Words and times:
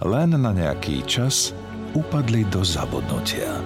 len 0.00 0.32
na 0.32 0.52
nejaký 0.52 1.04
čas 1.04 1.52
upadli 1.92 2.48
do 2.48 2.64
zabudnutia. 2.64 3.60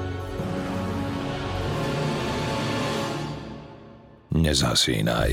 Nezasínaj. 4.34 5.32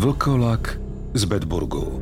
Vlkolak 0.00 0.80
z 1.12 1.22
Bedburgu 1.28 2.00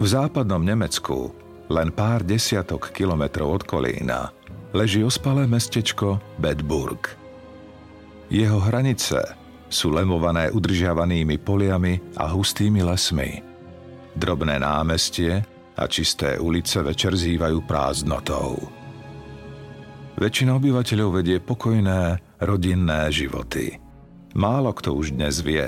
V 0.00 0.08
západnom 0.08 0.64
Nemecku, 0.64 1.28
len 1.68 1.92
pár 1.92 2.24
desiatok 2.24 2.88
kilometrov 2.88 3.60
od 3.60 3.62
Kolína, 3.68 4.32
leží 4.72 5.04
ospalé 5.04 5.44
mestečko 5.44 6.16
Bedburg. 6.40 7.04
Jeho 8.32 8.64
hranice 8.64 9.39
sú 9.70 9.94
lemované 9.94 10.50
udržiavanými 10.50 11.38
poliami 11.40 12.18
a 12.18 12.28
hustými 12.28 12.82
lesmi. 12.82 13.40
Drobné 14.18 14.58
námestie 14.58 15.38
a 15.78 15.86
čisté 15.86 16.36
ulice 16.36 16.82
večer 16.82 17.14
zývajú 17.14 17.62
prázdnotou. 17.64 18.58
Väčšina 20.20 20.58
obyvateľov 20.60 21.22
vedie 21.22 21.40
pokojné, 21.40 22.20
rodinné 22.44 23.08
životy. 23.08 23.80
Málo 24.36 24.76
kto 24.76 24.92
už 24.92 25.16
dnes 25.16 25.40
vie, 25.40 25.64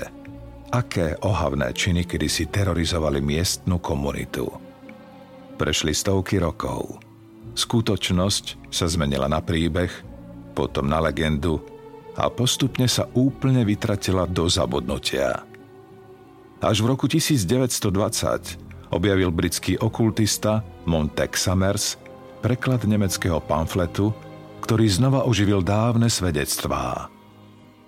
aké 0.68 1.16
ohavné 1.24 1.72
činy 1.72 2.04
kedysi 2.04 2.52
terorizovali 2.52 3.24
miestnu 3.24 3.80
komunitu. 3.80 4.50
Prešli 5.56 5.96
stovky 5.96 6.42
rokov. 6.42 7.00
Skutočnosť 7.56 8.68
sa 8.68 8.86
zmenila 8.90 9.30
na 9.30 9.40
príbeh, 9.40 9.88
potom 10.52 10.88
na 10.88 11.00
legendu 11.00 11.60
a 12.16 12.28
postupne 12.28 12.88
sa 12.88 13.08
úplne 13.16 13.64
vytratila 13.64 14.28
do 14.28 14.48
zabudnutia. 14.48 15.44
Až 16.62 16.84
v 16.84 16.86
roku 16.94 17.10
1920 17.10 18.94
objavil 18.94 19.34
britský 19.34 19.80
okultista 19.80 20.62
Montek 20.86 21.34
Summers 21.34 21.98
preklad 22.44 22.86
nemeckého 22.86 23.42
pamfletu, 23.42 24.14
ktorý 24.62 24.86
znova 24.86 25.26
oživil 25.26 25.64
dávne 25.64 26.06
svedectvá. 26.06 27.10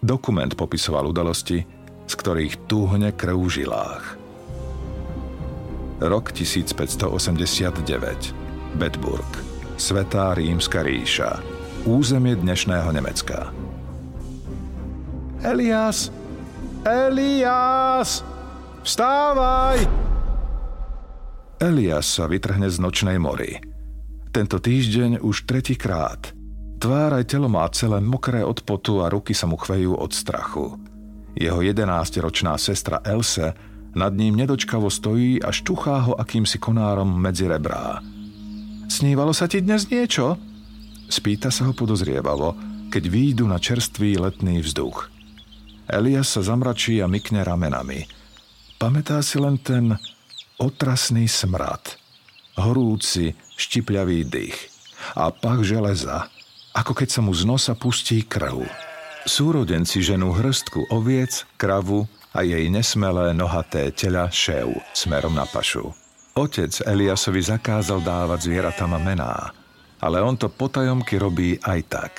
Dokument 0.03 0.53
popisoval 0.53 1.09
udalosti, 1.09 1.65
z 2.05 2.15
ktorých 2.19 2.69
túhne 2.69 3.15
krv 3.15 3.47
v 3.47 3.51
žilách. 3.63 4.05
Rok 6.03 6.35
1589. 6.35 8.35
Bedburg. 8.77 9.31
Svetá 9.79 10.35
rímska 10.35 10.83
ríša. 10.83 11.39
Územie 11.87 12.35
dnešného 12.35 12.91
Nemecka. 12.91 13.64
Elias! 15.45 16.09
Elias! 16.89 18.25
Vstávaj! 18.81 19.85
Elias 21.61 22.07
sa 22.09 22.25
vytrhne 22.25 22.73
z 22.73 22.81
nočnej 22.81 23.21
mory. 23.21 23.61
Tento 24.33 24.57
týždeň 24.57 25.21
už 25.21 25.45
tretíkrát. 25.45 26.33
Tvár 26.81 27.21
aj 27.21 27.29
telo 27.29 27.53
má 27.53 27.69
celé 27.77 28.01
mokré 28.01 28.41
od 28.41 28.65
potu 28.65 29.05
a 29.05 29.13
ruky 29.13 29.37
sa 29.37 29.45
mu 29.45 29.61
chvejú 29.61 29.93
od 30.01 30.17
strachu. 30.17 30.81
Jeho 31.37 31.61
11-ročná 31.61 32.57
sestra 32.57 33.05
Else 33.05 33.53
nad 33.93 34.13
ním 34.17 34.41
nedočkavo 34.41 34.89
stojí 34.89 35.45
a 35.45 35.53
štuchá 35.53 36.09
ho 36.09 36.17
akýmsi 36.17 36.57
konárom 36.57 37.21
medzi 37.21 37.45
rebrá. 37.45 38.01
Snívalo 38.89 39.37
sa 39.37 39.45
ti 39.45 39.61
dnes 39.61 39.93
niečo? 39.93 40.41
Spýta 41.13 41.53
sa 41.53 41.69
ho 41.69 41.77
podozrievavo, 41.77 42.57
keď 42.89 43.03
výjdu 43.13 43.45
na 43.45 43.61
čerstvý 43.61 44.19
letný 44.19 44.65
vzduch. 44.65 45.14
Elias 45.89 46.33
sa 46.33 46.41
zamračí 46.41 47.01
a 47.05 47.07
mykne 47.07 47.45
ramenami. 47.45 48.09
Pamätá 48.81 49.21
si 49.21 49.37
len 49.37 49.61
ten 49.61 49.93
otrasný 50.57 51.29
smrad, 51.29 52.01
horúci, 52.57 53.37
štipľavý 53.55 54.25
dých 54.27 54.57
a 55.15 55.29
pach 55.31 55.61
železa, 55.61 56.33
ako 56.73 56.93
keď 56.97 57.09
sa 57.09 57.21
mu 57.21 57.33
z 57.37 57.45
nosa 57.45 57.75
pustí 57.77 58.25
krv. 58.25 58.65
Súrodenci 59.25 60.05
ženú 60.05 60.37
hrstku 60.37 60.93
oviec, 60.93 61.49
kravu 61.57 62.05
a 62.35 62.45
jej 62.45 62.67
nesmelé 62.69 63.33
nohaté 63.33 63.89
tela 63.95 64.29
šev 64.29 64.75
smerom 64.93 65.33
na 65.33 65.49
pašu. 65.49 65.95
Otec 66.35 66.83
Eliasovi 66.83 67.41
zakázal 67.41 68.03
dávať 68.03 68.51
zvieratám 68.51 68.99
mená, 68.99 69.55
ale 70.03 70.19
on 70.19 70.35
to 70.35 70.51
potajomky 70.51 71.15
robí 71.15 71.57
aj 71.63 71.81
tak. 71.87 72.13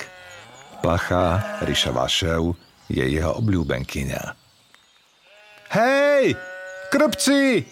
Plachá, 0.80 1.60
ryšavá 1.60 2.08
šev, 2.08 2.56
je 2.90 3.04
jeho 3.04 3.32
obľúbenkyňa. 3.38 4.22
Hej, 5.74 6.38
krpci! 6.94 7.66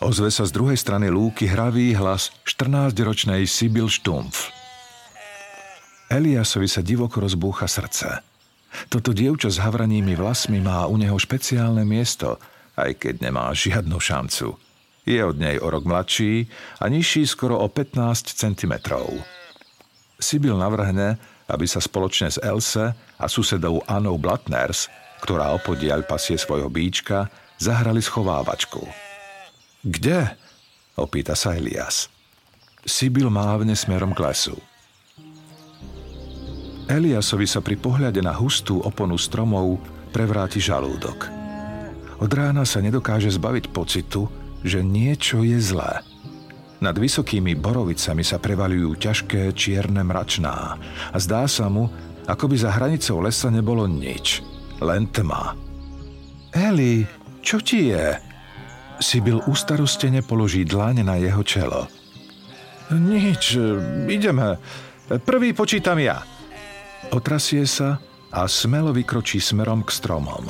Ozve 0.00 0.32
sa 0.32 0.48
z 0.48 0.56
druhej 0.56 0.80
strany 0.80 1.12
lúky 1.12 1.44
hravý 1.44 1.92
hlas 1.92 2.32
14-ročnej 2.48 3.44
Sibyl 3.44 3.86
Štumf. 3.86 4.48
Eliasovi 6.10 6.66
sa 6.66 6.82
divoko 6.82 7.22
rozbúcha 7.22 7.70
srdce. 7.70 8.24
Toto 8.88 9.14
dievča 9.14 9.52
s 9.52 9.62
havranými 9.62 10.16
vlasmi 10.16 10.58
má 10.58 10.88
u 10.88 10.96
neho 10.96 11.14
špeciálne 11.20 11.86
miesto, 11.86 12.40
aj 12.74 12.98
keď 12.98 13.30
nemá 13.30 13.52
žiadnu 13.52 13.98
šancu. 14.00 14.56
Je 15.04 15.20
od 15.20 15.36
nej 15.36 15.60
o 15.60 15.68
rok 15.68 15.84
mladší 15.84 16.48
a 16.80 16.88
nižší 16.88 17.28
skoro 17.28 17.60
o 17.60 17.68
15 17.68 18.36
cm. 18.36 18.74
Sibyl 20.20 20.56
navrhne, 20.56 21.20
aby 21.50 21.66
sa 21.66 21.82
spoločne 21.82 22.30
s 22.30 22.38
Else 22.38 22.94
a 22.94 23.26
susedou 23.26 23.82
Anou 23.90 24.16
Blatners, 24.16 24.86
ktorá 25.20 25.52
opodiaľ 25.52 26.06
pasie 26.06 26.38
svojho 26.38 26.70
bíčka, 26.70 27.28
zahrali 27.60 28.00
schovávačku. 28.00 28.80
Kde? 29.84 30.32
opýta 31.00 31.32
sa 31.32 31.56
Elias. 31.56 32.12
Sibyl 32.84 33.28
mávne 33.28 33.72
smerom 33.76 34.12
k 34.16 34.24
lesu. 34.24 34.56
Eliasovi 36.90 37.46
sa 37.46 37.62
pri 37.62 37.78
pohľade 37.78 38.18
na 38.18 38.34
hustú 38.34 38.82
oponu 38.82 39.14
stromov 39.14 39.78
prevráti 40.10 40.58
žalúdok. 40.58 41.30
Od 42.20 42.30
rána 42.34 42.66
sa 42.66 42.82
nedokáže 42.82 43.30
zbaviť 43.30 43.70
pocitu, 43.70 44.26
že 44.60 44.84
niečo 44.84 45.40
je 45.46 45.56
zlé. 45.56 46.04
Nad 46.80 46.96
vysokými 46.96 47.60
borovicami 47.60 48.24
sa 48.24 48.40
prevalujú 48.40 48.96
ťažké 48.96 49.52
čierne 49.52 50.00
mračná 50.00 50.80
a 51.12 51.16
zdá 51.20 51.44
sa 51.44 51.68
mu, 51.68 51.92
ako 52.24 52.44
by 52.48 52.56
za 52.56 52.72
hranicou 52.72 53.20
lesa 53.20 53.52
nebolo 53.52 53.84
nič, 53.84 54.40
len 54.80 55.04
tma. 55.12 55.52
Eli, 56.56 57.04
čo 57.44 57.60
ti 57.60 57.92
je? 57.92 58.16
Sibyl 58.96 59.44
ustarostene 59.44 60.24
položí 60.24 60.64
dlaň 60.64 61.04
na 61.04 61.20
jeho 61.20 61.44
čelo. 61.44 61.84
Nič, 62.90 63.60
ideme. 64.08 64.56
Prvý 65.24 65.52
počítam 65.52 66.00
ja. 66.00 66.24
Otrasie 67.12 67.68
sa 67.68 68.00
a 68.32 68.48
smelo 68.48 68.92
vykročí 68.96 69.36
smerom 69.36 69.84
k 69.84 69.90
stromom. 69.92 70.48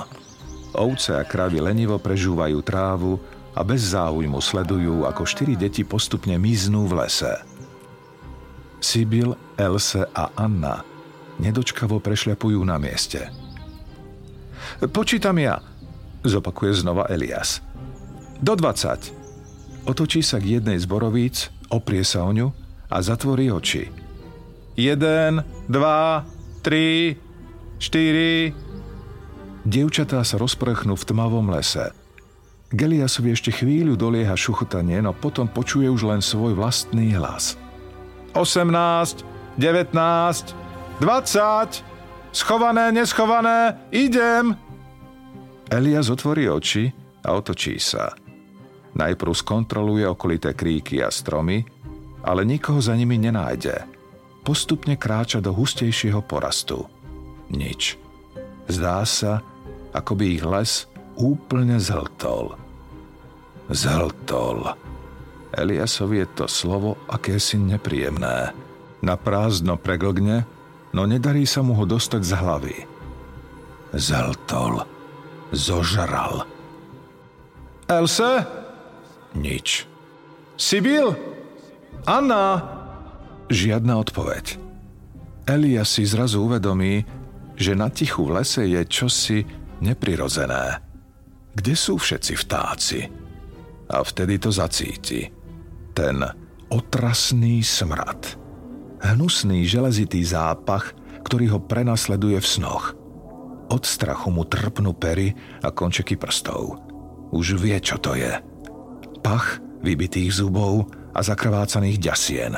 Ovce 0.79 1.19
a 1.19 1.27
kravy 1.27 1.59
lenivo 1.59 1.99
prežúvajú 1.99 2.59
trávu 2.63 3.19
a 3.55 3.61
bez 3.67 3.91
záujmu 3.91 4.39
sledujú, 4.39 5.03
ako 5.07 5.27
štyri 5.27 5.59
deti 5.59 5.83
postupne 5.83 6.39
miznú 6.39 6.87
v 6.87 7.03
lese. 7.03 7.43
Sibyl, 8.81 9.37
Else 9.59 10.07
a 10.15 10.33
Anna 10.39 10.81
nedočkavo 11.43 12.01
prešľapujú 12.01 12.61
na 12.65 12.79
mieste. 12.81 13.29
Počítam 14.81 15.37
ja, 15.41 15.61
zopakuje 16.25 16.81
znova 16.81 17.09
Elias. 17.11 17.61
Do 18.41 18.57
20. 18.57 19.85
Otočí 19.89 20.25
sa 20.25 20.41
k 20.41 20.61
jednej 20.61 20.81
z 20.81 20.87
borovíc, 20.89 21.53
oprie 21.69 22.05
sa 22.05 22.25
o 22.25 22.33
ňu 22.33 22.53
a 22.89 22.97
zatvorí 23.05 23.53
oči. 23.53 23.89
1, 24.79 25.69
2, 25.69 25.69
3, 25.69 27.17
4... 27.77 28.71
Dievčatá 29.61 30.25
sa 30.25 30.41
rozprchnú 30.41 30.97
v 30.97 31.05
tmavom 31.05 31.53
lese– 31.53 31.93
Geliasovi 32.71 33.35
ešte 33.35 33.51
chvíľu 33.51 33.99
dolieha 33.99 34.39
šuchotanie, 34.39 35.03
no 35.03 35.11
potom 35.11 35.51
počuje 35.51 35.91
už 35.91 36.07
len 36.07 36.23
svoj 36.23 36.55
vlastný 36.55 37.19
hlas. 37.19 37.59
18, 38.39 39.27
19, 39.59 39.91
20, 41.03 41.83
schované, 42.31 42.95
neschované, 42.95 43.75
idem! 43.91 44.55
Elias 45.67 46.07
otvorí 46.15 46.47
oči 46.47 46.87
a 47.27 47.35
otočí 47.35 47.75
sa. 47.83 48.15
Najprv 48.95 49.33
skontroluje 49.35 50.07
okolité 50.07 50.55
kríky 50.55 51.03
a 51.03 51.11
stromy, 51.11 51.63
ale 52.23 52.47
nikoho 52.47 52.79
za 52.79 52.95
nimi 52.95 53.19
nenájde. 53.19 53.87
Postupne 54.47 54.95
kráča 54.95 55.43
do 55.43 55.51
hustejšieho 55.55 56.23
porastu. 56.23 56.87
Nič. 57.51 57.99
Zdá 58.71 59.03
sa, 59.03 59.43
ako 59.91 60.13
by 60.15 60.25
ich 60.27 60.43
les 60.47 60.90
úplne 61.21 61.77
zhltol. 61.77 62.57
Zhltol. 63.69 64.73
Eliasovi 65.53 66.25
je 66.25 66.29
to 66.33 66.47
slovo 66.49 66.97
akési 67.07 67.61
nepríjemné. 67.61 68.57
Na 69.05 69.15
prázdno 69.21 69.77
preglgne, 69.77 70.49
no 70.97 71.05
nedarí 71.05 71.45
sa 71.45 71.61
mu 71.61 71.77
ho 71.77 71.85
dostať 71.85 72.23
z 72.25 72.33
hlavy. 72.33 72.77
Zhltol. 73.95 74.83
Zožral. 75.53 76.47
Else? 77.91 78.47
Nič. 79.35 79.87
Sibyl? 80.55 81.15
Anna? 82.07 82.63
Žiadna 83.51 83.99
odpoveď. 83.99 84.63
Elias 85.51 85.91
si 85.91 86.07
zrazu 86.07 86.47
uvedomí, 86.47 87.03
že 87.59 87.75
na 87.75 87.91
tichu 87.91 88.23
v 88.31 88.39
lese 88.39 88.63
je 88.63 88.81
čosi 88.87 89.43
neprirodzené. 89.83 90.90
Kde 91.55 91.75
sú 91.75 91.99
všetci 91.99 92.33
vtáci? 92.47 93.01
A 93.91 94.03
vtedy 94.07 94.39
to 94.39 94.55
zacíti. 94.55 95.27
Ten 95.91 96.23
otrasný 96.71 97.67
smrad. 97.67 98.39
Hnusný 99.03 99.67
železitý 99.67 100.23
zápach, 100.23 100.95
ktorý 101.27 101.57
ho 101.57 101.61
prenasleduje 101.61 102.39
v 102.39 102.47
snoch. 102.47 102.95
Od 103.71 103.83
strachu 103.83 104.31
mu 104.31 104.47
trpnú 104.47 104.95
pery 104.95 105.35
a 105.63 105.71
končeky 105.75 106.15
prstov. 106.15 106.79
Už 107.31 107.59
vie, 107.59 107.79
čo 107.83 107.99
to 107.99 108.15
je. 108.19 108.31
Pach 109.23 109.59
vybitých 109.83 110.43
zubov 110.43 110.91
a 111.15 111.21
zakrvácaných 111.23 111.99
ďasien. 111.99 112.53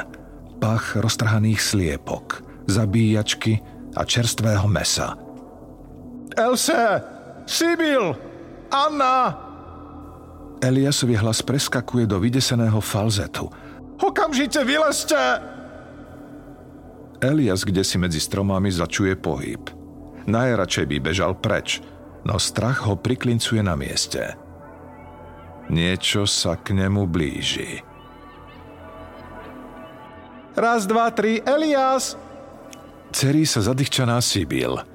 Pach 0.61 0.97
roztrhaných 0.97 1.61
sliepok, 1.61 2.45
zabíjačky 2.69 3.61
a 3.97 4.05
čerstvého 4.05 4.65
mesa. 4.69 5.17
Else! 6.37 7.03
Sibyl! 7.45 8.32
Anna! 8.73 9.37
Eliasový 10.65 11.21
hlas 11.21 11.45
preskakuje 11.45 12.09
do 12.09 12.17
vydeseného 12.17 12.81
falzetu. 12.81 13.53
Okamžite 14.01 14.65
vylezte! 14.65 15.21
Elias 17.23 17.63
kde 17.63 17.85
si 17.87 18.01
medzi 18.01 18.19
stromami 18.19 18.73
začuje 18.73 19.15
pohyb. 19.15 19.63
Najradšej 20.27 20.87
by 20.87 20.97
bežal 20.99 21.39
preč, 21.39 21.79
no 22.27 22.39
strach 22.41 22.83
ho 22.89 22.99
priklincuje 22.99 23.63
na 23.63 23.79
mieste. 23.79 24.35
Niečo 25.71 26.27
sa 26.27 26.59
k 26.59 26.75
nemu 26.75 27.07
blíži. 27.07 27.83
Raz, 30.59 30.85
dva, 30.85 31.09
tri, 31.15 31.41
Elias! 31.47 32.19
Cerí 33.13 33.45
sa 33.47 33.61
zadýchčaná 33.61 34.21
Sibyl. 34.21 34.92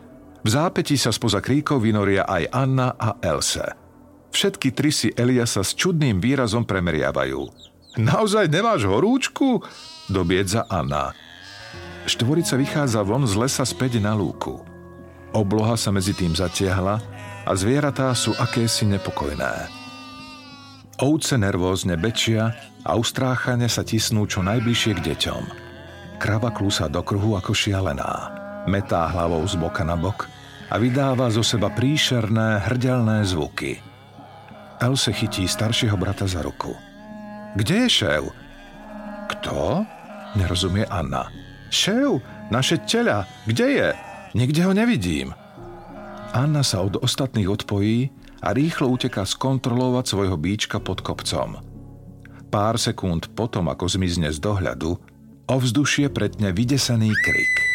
V 0.48 0.56
zápetí 0.56 0.96
sa 0.96 1.12
spoza 1.12 1.44
kríkov 1.44 1.84
vynoria 1.84 2.24
aj 2.24 2.48
Anna 2.56 2.96
a 2.96 3.20
Else. 3.20 3.68
Všetky 4.32 4.72
tri 4.72 4.96
si 4.96 5.12
Eliasa 5.12 5.60
s 5.60 5.76
čudným 5.76 6.24
výrazom 6.24 6.64
premeriavajú. 6.64 7.52
Naozaj 8.00 8.48
nemáš 8.48 8.88
horúčku? 8.88 9.60
Dobiedza 10.08 10.64
Anna. 10.72 11.12
Štvorica 12.08 12.56
vychádza 12.56 13.04
von 13.04 13.28
z 13.28 13.36
lesa 13.36 13.68
späť 13.68 14.00
na 14.00 14.16
lúku. 14.16 14.64
Obloha 15.36 15.76
sa 15.76 15.92
medzi 15.92 16.16
tým 16.16 16.32
zatiahla 16.32 16.96
a 17.44 17.52
zvieratá 17.52 18.16
sú 18.16 18.32
akési 18.40 18.88
nepokojné. 18.88 19.68
Ovce 21.04 21.36
nervózne 21.36 22.00
bečia 22.00 22.56
a 22.88 22.96
ustráchane 22.96 23.68
sa 23.68 23.84
tisnú 23.84 24.24
čo 24.24 24.40
najbližšie 24.48 24.96
k 24.96 25.12
deťom. 25.12 25.44
Krava 26.24 26.56
klúsa 26.56 26.88
do 26.88 27.04
kruhu 27.04 27.36
ako 27.36 27.52
šialená. 27.52 28.32
Metá 28.72 29.12
hlavou 29.12 29.44
z 29.44 29.60
boka 29.60 29.84
na 29.84 30.00
bok 30.00 30.37
a 30.68 30.76
vydáva 30.76 31.32
zo 31.32 31.44
seba 31.44 31.72
príšerné, 31.72 32.68
hrdelné 32.68 33.24
zvuky. 33.24 33.80
Else 34.78 35.10
chytí 35.16 35.48
staršieho 35.48 35.98
brata 35.98 36.28
za 36.30 36.44
ruku. 36.44 36.76
Kde 37.58 37.88
je 37.88 37.90
šév? 37.90 38.24
Kto? 39.32 39.88
Nerozumie 40.38 40.86
Anna. 40.86 41.32
Šév, 41.74 42.22
naše 42.54 42.78
teľa, 42.86 43.26
kde 43.50 43.68
je? 43.68 43.90
Nikde 44.38 44.62
ho 44.68 44.74
nevidím. 44.76 45.34
Anna 46.36 46.62
sa 46.62 46.84
od 46.84 47.00
ostatných 47.00 47.50
odpojí 47.50 48.12
a 48.44 48.54
rýchlo 48.54 48.94
uteká 48.94 49.26
skontrolovať 49.26 50.06
svojho 50.06 50.38
bíčka 50.38 50.78
pod 50.78 51.02
kopcom. 51.02 51.58
Pár 52.48 52.76
sekúnd 52.78 53.34
potom, 53.34 53.68
ako 53.68 53.90
zmizne 53.90 54.30
z 54.32 54.40
dohľadu, 54.40 54.96
ovzdušie 55.50 56.14
pretne 56.14 56.54
vydesený 56.54 57.12
krik. 57.12 57.67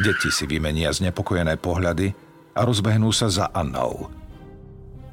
Deti 0.00 0.32
si 0.32 0.48
vymenia 0.48 0.88
znepokojené 0.88 1.60
pohľady 1.60 2.16
a 2.56 2.60
rozbehnú 2.64 3.12
sa 3.12 3.28
za 3.28 3.52
Annou. 3.52 4.08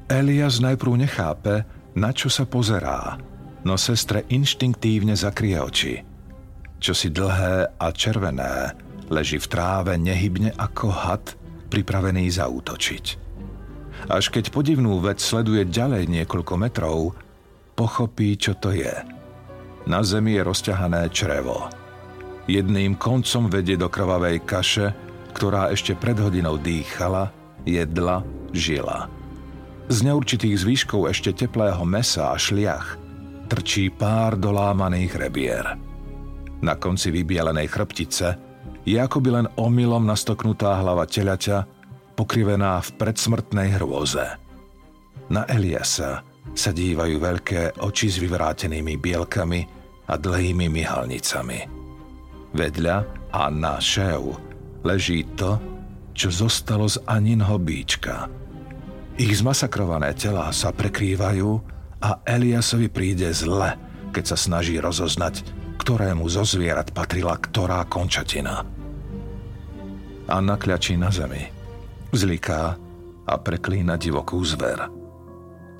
Elias 0.08 0.64
najprv 0.64 1.04
nechápe, 1.04 1.68
na 1.92 2.10
čo 2.16 2.32
sa 2.32 2.48
pozerá, 2.48 3.20
no 3.62 3.76
sestre 3.76 4.24
inštinktívne 4.32 5.12
zakrie 5.12 5.60
oči. 5.60 6.00
Čo 6.80 6.96
si 6.96 7.12
dlhé 7.12 7.76
a 7.76 7.86
červené 7.92 8.72
leží 9.10 9.36
v 9.42 9.50
tráve 9.50 9.92
nehybne 9.98 10.54
ako 10.54 10.88
had, 10.88 11.34
pripravený 11.68 12.30
zaútočiť. 12.30 13.04
Až 14.08 14.32
keď 14.32 14.54
podivnú 14.54 15.02
vec 15.02 15.20
sleduje 15.20 15.66
ďalej 15.68 16.08
niekoľko 16.08 16.54
metrov, 16.56 17.12
pochopí, 17.76 18.38
čo 18.38 18.56
to 18.56 18.72
je. 18.72 18.94
Na 19.84 20.00
zemi 20.00 20.38
je 20.38 20.42
rozťahané 20.46 21.10
črevo. 21.12 21.68
Jedným 22.50 22.98
koncom 22.98 23.46
vedie 23.46 23.78
do 23.78 23.86
krvavej 23.86 24.42
kaše, 24.42 24.90
ktorá 25.38 25.70
ešte 25.70 25.94
pred 25.94 26.18
hodinou 26.18 26.58
dýchala, 26.58 27.30
jedla, 27.62 28.26
žila. 28.50 29.06
Z 29.86 30.02
neurčitých 30.02 30.58
zvyškov 30.58 31.14
ešte 31.14 31.30
teplého 31.46 31.78
mesa 31.86 32.34
a 32.34 32.36
šliach 32.38 32.98
trčí 33.46 33.94
pár 33.94 34.34
dolámaných 34.34 35.12
rebier. 35.14 35.78
Na 36.58 36.74
konci 36.74 37.14
vybielenej 37.14 37.70
chrbtice 37.70 38.28
je 38.82 38.98
akoby 38.98 39.30
len 39.30 39.46
omylom 39.54 40.02
nastoknutá 40.02 40.74
hlava 40.82 41.06
telaťa, 41.06 41.66
pokrivená 42.18 42.82
v 42.82 42.90
predsmrtnej 42.98 43.78
hrôze. 43.78 44.26
Na 45.30 45.46
Eliasa 45.46 46.26
sa 46.50 46.70
dívajú 46.74 47.14
veľké 47.14 47.78
oči 47.78 48.10
s 48.10 48.18
vyvrátenými 48.18 48.98
bielkami 48.98 49.60
a 50.10 50.18
dlhými 50.18 50.66
myhalnicami. 50.66 51.79
Vedľa 52.50 52.96
a 53.30 53.42
na 53.48 53.78
šéu 53.78 54.34
leží 54.82 55.26
to, 55.38 55.60
čo 56.16 56.28
zostalo 56.32 56.90
z 56.90 56.98
Aninho 57.06 57.56
bíčka. 57.62 58.26
Ich 59.20 59.38
zmasakrované 59.38 60.16
telá 60.16 60.48
sa 60.50 60.72
prekrývajú 60.72 61.50
a 62.00 62.24
Eliasovi 62.24 62.88
príde 62.88 63.28
zle, 63.30 63.76
keď 64.10 64.34
sa 64.34 64.36
snaží 64.36 64.80
rozoznať, 64.80 65.44
ktorému 65.78 66.24
zo 66.26 66.42
zvierat 66.42 66.90
patrila 66.96 67.36
ktorá 67.36 67.84
končatina. 67.86 68.64
Anna 70.30 70.56
kľačí 70.56 70.96
na 70.96 71.10
zemi 71.12 71.60
zliká 72.12 72.74
a 73.26 73.34
preklína 73.38 73.94
divokú 73.94 74.42
zver. 74.42 74.90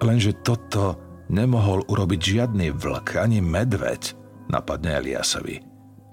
Lenže 0.01 0.39
toto 0.41 0.97
nemohol 1.29 1.85
urobiť 1.87 2.21
žiadny 2.21 2.73
vlk 2.73 3.21
ani 3.21 3.43
medveď, 3.43 4.15
napadne 4.49 5.03
Eliasovi. 5.03 5.70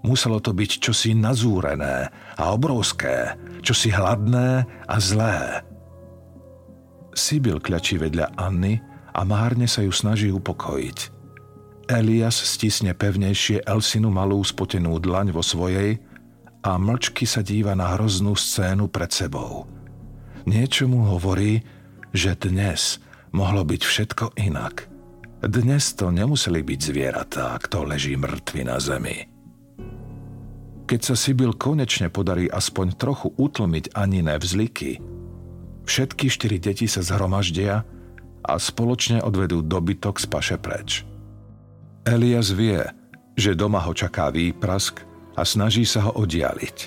Muselo 0.07 0.39
to 0.39 0.55
byť 0.55 0.71
čosi 0.79 1.11
nazúrené 1.11 2.07
a 2.39 2.43
obrovské, 2.55 3.35
čosi 3.59 3.91
hladné 3.91 4.63
a 4.87 4.95
zlé. 5.03 5.67
Sibyl 7.11 7.59
kľačí 7.59 7.99
vedľa 7.99 8.39
Anny 8.39 8.79
a 9.11 9.21
márne 9.27 9.67
sa 9.67 9.83
ju 9.83 9.91
snaží 9.91 10.31
upokojiť. 10.31 11.19
Elias 11.91 12.39
stisne 12.39 12.95
pevnejšie 12.95 13.67
Elsinu 13.67 14.07
malú 14.07 14.39
spotenú 14.43 14.95
dlaň 15.03 15.35
vo 15.35 15.43
svojej 15.43 15.99
a 16.63 16.71
mlčky 16.79 17.27
sa 17.27 17.43
díva 17.43 17.75
na 17.75 17.95
hroznú 17.95 18.31
scénu 18.39 18.87
pred 18.87 19.11
sebou– 19.11 19.63
Niečo 20.47 20.87
mu 20.87 21.03
hovorí, 21.03 21.59
že 22.15 22.31
dnes 22.39 23.03
mohlo 23.35 23.67
byť 23.67 23.81
všetko 23.83 24.25
inak. 24.39 24.87
Dnes 25.43 25.91
to 25.91 26.07
nemuseli 26.07 26.63
byť 26.63 26.79
zvieratá, 26.79 27.59
kto 27.67 27.83
leží 27.83 28.15
mŕtvy 28.15 28.63
na 28.63 28.79
zemi. 28.79 29.27
Keď 30.87 31.01
sa 31.03 31.19
Sibyl 31.19 31.51
konečne 31.51 32.07
podarí 32.07 32.47
aspoň 32.47 32.95
trochu 32.95 33.35
utlmiť 33.35 33.91
Aniné 33.91 34.39
vzliky, 34.39 35.03
všetky 35.83 36.31
štyri 36.31 36.63
deti 36.63 36.87
sa 36.87 37.03
zhromaždia 37.03 37.83
a 38.39 38.53
spoločne 38.55 39.19
odvedú 39.19 39.59
dobytok 39.59 40.15
z 40.15 40.25
paše 40.31 40.55
preč. 40.55 41.03
Elias 42.07 42.55
vie, 42.55 42.87
že 43.35 43.51
doma 43.51 43.83
ho 43.83 43.91
čaká 43.91 44.31
výprask 44.31 45.03
a 45.35 45.43
snaží 45.43 45.83
sa 45.83 46.07
ho 46.07 46.23
oddialiť. 46.23 46.77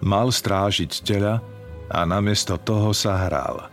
Mal 0.00 0.32
strážiť 0.32 1.04
tela 1.04 1.44
a 1.92 2.08
namiesto 2.08 2.56
toho 2.56 2.96
sa 2.96 3.28
hral. 3.28 3.68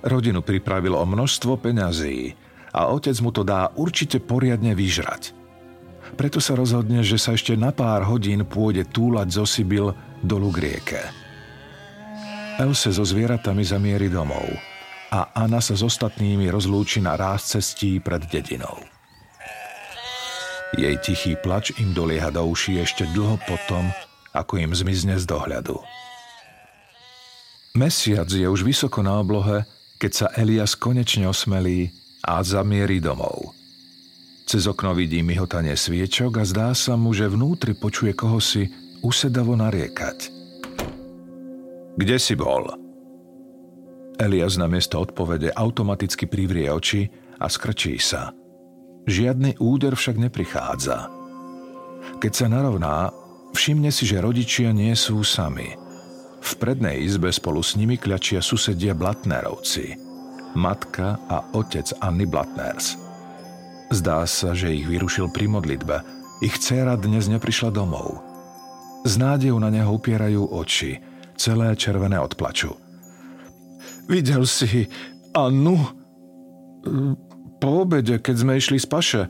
Rodinu 0.00 0.40
pripravil 0.40 0.96
o 0.96 1.04
množstvo 1.04 1.60
peňazí 1.60 2.32
a 2.72 2.88
otec 2.88 3.12
mu 3.20 3.28
to 3.28 3.44
dá 3.44 3.68
určite 3.76 4.24
poriadne 4.24 4.72
vyžrať. 4.72 5.36
Preto 6.20 6.36
sa 6.36 6.52
rozhodne, 6.52 7.00
že 7.00 7.16
sa 7.16 7.32
ešte 7.32 7.56
na 7.56 7.72
pár 7.72 8.04
hodín 8.04 8.44
pôjde 8.44 8.84
túlať 8.92 9.40
zo 9.40 9.48
Sibyl 9.48 9.96
dolu 10.20 10.52
k 10.52 10.58
rieke. 10.68 11.00
Else 12.60 12.92
so 12.92 13.08
zvieratami 13.08 13.64
zamierí 13.64 14.12
domov 14.12 14.44
a 15.08 15.32
Anna 15.32 15.64
sa 15.64 15.72
s 15.72 15.80
ostatnými 15.80 16.52
rozlúči 16.52 17.00
na 17.00 17.16
ráz 17.16 17.56
cestí 17.56 17.96
pred 18.04 18.20
dedinou. 18.28 18.84
Jej 20.76 21.00
tichý 21.00 21.40
plač 21.40 21.72
im 21.80 21.96
dolieha 21.96 22.28
do 22.28 22.44
uší 22.44 22.84
ešte 22.84 23.08
dlho 23.16 23.40
potom, 23.48 23.88
ako 24.36 24.60
im 24.60 24.76
zmizne 24.76 25.16
z 25.16 25.24
dohľadu. 25.24 25.80
Mesiac 27.80 28.28
je 28.28 28.44
už 28.44 28.60
vysoko 28.60 29.00
na 29.00 29.24
oblohe, 29.24 29.64
keď 29.96 30.12
sa 30.12 30.26
Elias 30.36 30.76
konečne 30.76 31.32
osmelí 31.32 31.96
a 32.20 32.44
zamierí 32.44 33.00
domov. 33.00 33.56
Cez 34.50 34.66
okno 34.66 34.98
vidí 34.98 35.22
myhotanie 35.22 35.78
sviečok 35.78 36.42
a 36.42 36.44
zdá 36.44 36.74
sa 36.74 36.98
mu, 36.98 37.14
že 37.14 37.30
vnútri 37.30 37.70
počuje 37.70 38.18
kohosi 38.18 38.66
usedavo 38.98 39.54
nariekať. 39.54 40.18
Kde 41.94 42.16
si 42.18 42.34
bol? 42.34 42.66
Elias 44.18 44.58
na 44.58 44.66
miesto 44.66 44.98
odpovede 44.98 45.54
automaticky 45.54 46.26
privrie 46.26 46.66
oči 46.66 47.06
a 47.38 47.46
skrčí 47.46 47.94
sa. 48.02 48.34
Žiadny 49.06 49.62
úder 49.62 49.94
však 49.94 50.18
neprichádza. 50.18 51.06
Keď 52.18 52.32
sa 52.34 52.50
narovná, 52.50 53.14
všimne 53.54 53.94
si, 53.94 54.02
že 54.02 54.18
rodičia 54.18 54.74
nie 54.74 54.98
sú 54.98 55.22
sami. 55.22 55.78
V 56.42 56.52
prednej 56.58 56.98
izbe 57.06 57.30
spolu 57.30 57.62
s 57.62 57.78
nimi 57.78 57.94
kľačia 57.94 58.42
susedia 58.42 58.98
Blatnerovci 58.98 60.10
matka 60.58 61.22
a 61.30 61.46
otec 61.54 61.86
Anny 62.02 62.26
Blatners. 62.26 63.09
Zdá 63.90 64.22
sa, 64.22 64.54
že 64.54 64.70
ich 64.70 64.86
vyrušil 64.86 65.34
pri 65.34 65.50
modlitbe. 65.50 66.06
Ich 66.46 66.62
dcéra 66.62 66.94
dnes 66.94 67.26
neprišla 67.26 67.74
domov. 67.74 68.22
Z 69.02 69.18
nádejou 69.18 69.58
na 69.58 69.66
neho 69.66 69.90
upierajú 69.98 70.46
oči, 70.46 71.02
celé 71.34 71.74
červené 71.74 72.14
od 72.22 72.38
plaču. 72.38 72.70
Videl 74.06 74.46
si 74.46 74.86
Annu? 75.34 75.74
Po 77.58 77.68
obede, 77.82 78.22
keď 78.22 78.36
sme 78.38 78.52
išli 78.62 78.78
z 78.78 78.86
paše, 78.86 79.22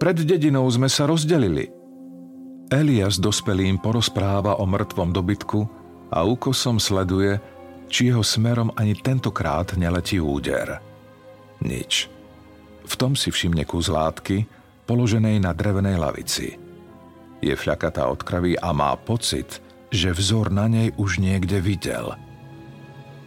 pred 0.00 0.16
dedinou 0.24 0.64
sme 0.72 0.88
sa 0.88 1.04
rozdelili. 1.04 1.68
Elias 2.72 3.20
dospelým 3.20 3.82
porozpráva 3.84 4.56
o 4.58 4.64
mŕtvom 4.64 5.12
dobytku 5.12 5.60
a 6.08 6.24
úkosom 6.24 6.80
sleduje, 6.80 7.36
či 7.90 8.08
jeho 8.08 8.24
smerom 8.24 8.72
ani 8.80 8.96
tentokrát 8.96 9.76
neletí 9.76 10.22
úder. 10.22 10.80
Nič. 11.60 12.19
V 12.90 12.94
tom 12.98 13.14
si 13.14 13.30
všimne 13.30 13.62
kus 13.70 13.86
látky, 13.86 14.50
položenej 14.90 15.38
na 15.38 15.54
drevenej 15.54 15.94
lavici. 15.94 16.58
Je 17.38 17.54
fľakatá 17.54 18.10
od 18.10 18.26
krvi 18.26 18.58
a 18.58 18.74
má 18.74 18.98
pocit, 18.98 19.62
že 19.94 20.10
vzor 20.10 20.50
na 20.50 20.66
nej 20.66 20.90
už 20.98 21.22
niekde 21.22 21.62
videl. 21.62 22.18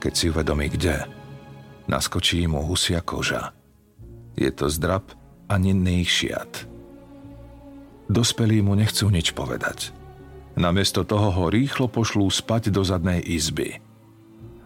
Keď 0.04 0.14
si 0.14 0.28
uvedomí 0.28 0.68
kde, 0.68 1.08
naskočí 1.88 2.44
mu 2.44 2.60
husia 2.68 3.00
koža. 3.00 3.56
Je 4.36 4.52
to 4.52 4.68
zdrab 4.68 5.08
a 5.48 5.56
ninných 5.56 6.12
šiat. 6.12 6.52
Dospelí 8.12 8.60
mu 8.60 8.76
nechcú 8.76 9.08
nič 9.08 9.32
povedať. 9.32 9.96
Namiesto 10.60 11.08
toho 11.08 11.32
ho 11.32 11.46
rýchlo 11.48 11.88
pošlú 11.88 12.28
spať 12.28 12.68
do 12.68 12.84
zadnej 12.84 13.24
izby– 13.24 13.80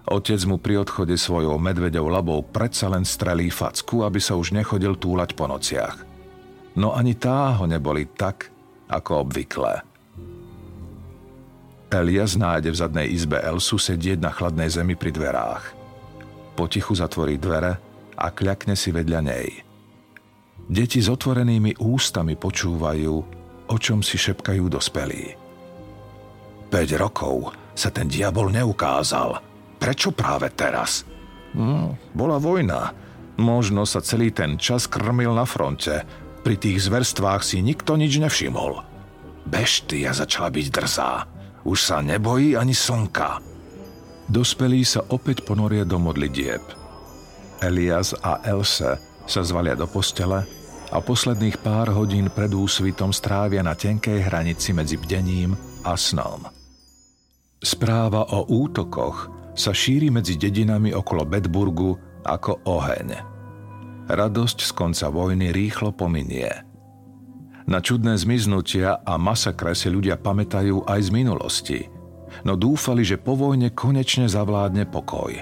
Otec 0.07 0.39
mu 0.47 0.55
pri 0.55 0.79
odchode 0.79 1.19
svojou 1.19 1.59
medvedou 1.59 2.07
labou 2.07 2.39
predsa 2.39 2.87
len 2.87 3.03
strelí 3.03 3.51
facku, 3.51 4.07
aby 4.07 4.23
sa 4.23 4.39
už 4.39 4.55
nechodil 4.55 4.95
túlať 4.95 5.35
po 5.35 5.51
nociach. 5.51 6.07
No 6.79 6.95
ani 6.95 7.11
tá 7.11 7.59
ho 7.59 7.67
neboli 7.67 8.07
tak, 8.07 8.47
ako 8.87 9.27
obvyklé. 9.27 9.83
Elias 11.91 12.39
nájde 12.39 12.71
v 12.71 12.79
zadnej 12.79 13.07
izbe 13.11 13.35
Elsu 13.35 13.75
sedieť 13.75 14.23
na 14.23 14.31
chladnej 14.31 14.71
zemi 14.71 14.95
pri 14.95 15.11
dverách. 15.11 15.75
Potichu 16.55 16.95
zatvorí 16.95 17.35
dvere 17.35 17.75
a 18.15 18.31
kľakne 18.31 18.79
si 18.79 18.95
vedľa 18.95 19.19
nej. 19.19 19.47
Deti 20.71 21.03
s 21.03 21.11
otvorenými 21.11 21.83
ústami 21.83 22.39
počúvajú, 22.39 23.15
o 23.67 23.75
čom 23.75 23.99
si 23.99 24.15
šepkajú 24.15 24.71
dospelí. 24.71 25.35
5 26.71 26.95
rokov 26.95 27.51
sa 27.75 27.91
ten 27.91 28.07
diabol 28.07 28.55
neukázal– 28.55 29.35
Prečo 29.77 30.10
práve 30.13 30.50
teraz? 30.53 31.05
No, 31.53 31.98
bola 32.13 32.41
vojna. 32.41 32.93
Možno 33.38 33.86
sa 33.86 34.01
celý 34.01 34.34
ten 34.34 34.57
čas 34.57 34.89
krmil 34.89 35.34
na 35.34 35.46
fronte. 35.46 36.01
Pri 36.41 36.57
tých 36.57 36.89
zverstvách 36.89 37.46
si 37.46 37.62
nikto 37.62 37.93
nič 37.93 38.17
nevšimol. 38.17 38.81
Beštia 39.46 40.12
začala 40.12 40.50
byť 40.50 40.67
drzá. 40.74 41.12
Už 41.63 41.77
sa 41.77 42.01
nebojí 42.01 42.57
ani 42.57 42.74
slnka. 42.74 43.39
Dospelí 44.27 44.84
sa 44.84 45.05
opäť 45.07 45.48
ponoria 45.48 45.88
do 45.88 46.01
modlitieb. 46.01 46.60
Elias 47.63 48.12
a 48.12 48.43
Else 48.43 49.00
sa 49.27 49.41
zvalia 49.43 49.74
do 49.74 49.88
postele 49.88 50.43
a 50.91 50.98
posledných 51.03 51.60
pár 51.60 51.91
hodín 51.91 52.31
pred 52.31 52.51
úsvitom 52.51 53.12
strávia 53.12 53.60
na 53.63 53.75
tenkej 53.75 54.24
hranici 54.24 54.72
medzi 54.72 54.96
bdením 54.96 55.55
a 55.84 55.96
snom. 55.96 56.48
Správa 57.60 58.24
o 58.36 58.48
útokoch 58.48 59.27
sa 59.57 59.73
šíri 59.73 60.13
medzi 60.13 60.37
dedinami 60.37 60.93
okolo 60.93 61.25
Bedburgu 61.25 61.97
ako 62.21 62.61
oheň. 62.69 63.09
Radosť 64.07 64.59
z 64.63 64.71
konca 64.71 65.09
vojny 65.09 65.51
rýchlo 65.51 65.91
pominie. 65.91 66.47
Na 67.67 67.83
čudné 67.83 68.15
zmiznutia 68.15 69.03
a 69.03 69.19
masakre 69.19 69.75
si 69.75 69.91
ľudia 69.91 70.15
pamätajú 70.15 70.87
aj 70.87 70.99
z 71.03 71.09
minulosti, 71.11 71.79
no 72.47 72.55
dúfali, 72.55 73.03
že 73.03 73.19
po 73.19 73.35
vojne 73.35 73.75
konečne 73.75 74.31
zavládne 74.31 74.87
pokoj. 74.87 75.35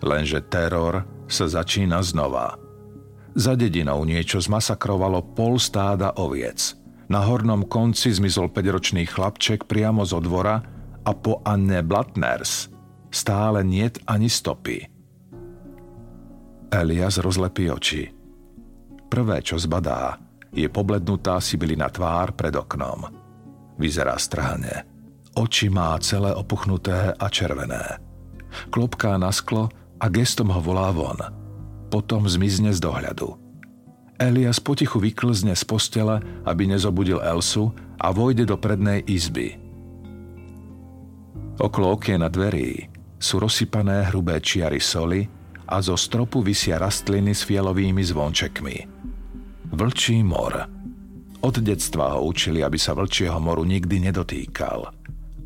Lenže 0.00 0.40
teror 0.48 1.04
sa 1.28 1.44
začína 1.50 2.00
znova. 2.00 2.56
Za 3.36 3.58
dedinou 3.58 4.00
niečo 4.08 4.40
zmasakrovalo 4.40 5.36
pol 5.36 5.60
stáda 5.60 6.16
oviec. 6.16 6.72
Na 7.12 7.20
hornom 7.20 7.68
konci 7.68 8.08
zmizol 8.08 8.48
5-ročný 8.48 9.04
chlapček 9.04 9.68
priamo 9.68 10.08
zo 10.08 10.20
dvora 10.24 10.64
a 11.04 11.10
po 11.12 11.44
Anne 11.44 11.84
Blatners– 11.84 12.52
stále 13.12 13.64
niet 13.64 14.00
ani 14.08 14.28
stopy. 14.32 14.88
Elias 16.72 17.20
rozlepí 17.20 17.68
oči. 17.68 18.08
Prvé, 19.12 19.44
čo 19.44 19.60
zbadá, 19.60 20.16
je 20.56 20.64
poblednutá 20.72 21.36
Sibylina 21.36 21.92
tvár 21.92 22.32
pred 22.32 22.56
oknom. 22.56 23.12
Vyzerá 23.76 24.16
strhane. 24.16 24.88
Oči 25.36 25.68
má 25.68 25.92
celé 26.00 26.32
opuchnuté 26.32 27.12
a 27.12 27.26
červené. 27.28 28.00
Klopká 28.72 29.20
na 29.20 29.28
sklo 29.32 29.68
a 30.00 30.08
gestom 30.08 30.48
ho 30.48 30.60
volá 30.64 30.88
von. 30.92 31.20
Potom 31.92 32.24
zmizne 32.24 32.72
z 32.72 32.80
dohľadu. 32.80 33.36
Elias 34.16 34.60
potichu 34.60 34.96
vyklzne 34.96 35.52
z 35.52 35.64
postele, 35.68 36.24
aby 36.48 36.68
nezobudil 36.68 37.20
Elsu 37.20 37.72
a 38.00 38.12
vojde 38.12 38.48
do 38.48 38.56
prednej 38.56 39.04
izby. 39.04 39.60
Okolo 41.60 42.00
okiena 42.00 42.32
dverí 42.32 43.01
sú 43.22 43.38
rozsypané 43.38 44.10
hrubé 44.10 44.42
čiary 44.42 44.82
soli 44.82 45.22
a 45.70 45.78
zo 45.78 45.94
stropu 45.94 46.42
vysia 46.42 46.82
rastliny 46.82 47.30
s 47.30 47.46
fialovými 47.46 48.02
zvončekmi. 48.02 48.76
Vlčí 49.70 50.26
mor. 50.26 50.66
Od 51.42 51.54
detstva 51.62 52.18
ho 52.18 52.26
učili, 52.26 52.66
aby 52.66 52.74
sa 52.76 52.98
vlčieho 52.98 53.38
moru 53.38 53.62
nikdy 53.62 54.10
nedotýkal. 54.10 54.90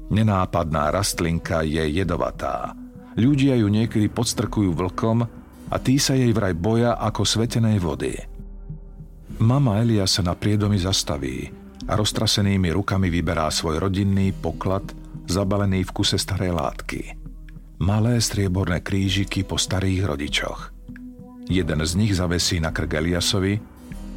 Nenápadná 0.09 0.88
rastlinka 0.88 1.61
je 1.68 1.85
jedovatá. 1.92 2.73
Ľudia 3.16 3.61
ju 3.61 3.68
niekedy 3.68 4.09
podstrkujú 4.09 4.73
vlkom 4.73 5.18
a 5.68 5.76
tí 5.76 6.00
sa 6.00 6.16
jej 6.16 6.33
vraj 6.33 6.56
boja 6.56 6.97
ako 6.97 7.28
svetenej 7.28 7.76
vody. 7.80 8.12
Mama 9.37 9.85
Elia 9.85 10.09
sa 10.09 10.25
na 10.25 10.33
priedomi 10.33 10.80
zastaví 10.80 11.49
a 11.85 11.92
roztrasenými 11.92 12.73
rukami 12.73 13.12
vyberá 13.12 13.52
svoj 13.52 13.85
rodinný 13.85 14.33
poklad 14.33 14.85
zabalený 15.28 15.85
v 15.85 15.90
kuse 15.92 16.16
starej 16.16 16.56
látky 16.56 17.15
malé 17.80 18.21
strieborné 18.21 18.80
krížiky 18.80 19.45
po 19.45 19.61
starých 19.61 20.02
rodičoch. 20.09 20.61
Jeden 21.47 21.80
z 21.87 21.92
nich 21.95 22.12
zavesí 22.16 22.59
na 22.59 22.75
krk 22.75 22.99
Eliasovi, 22.99 23.61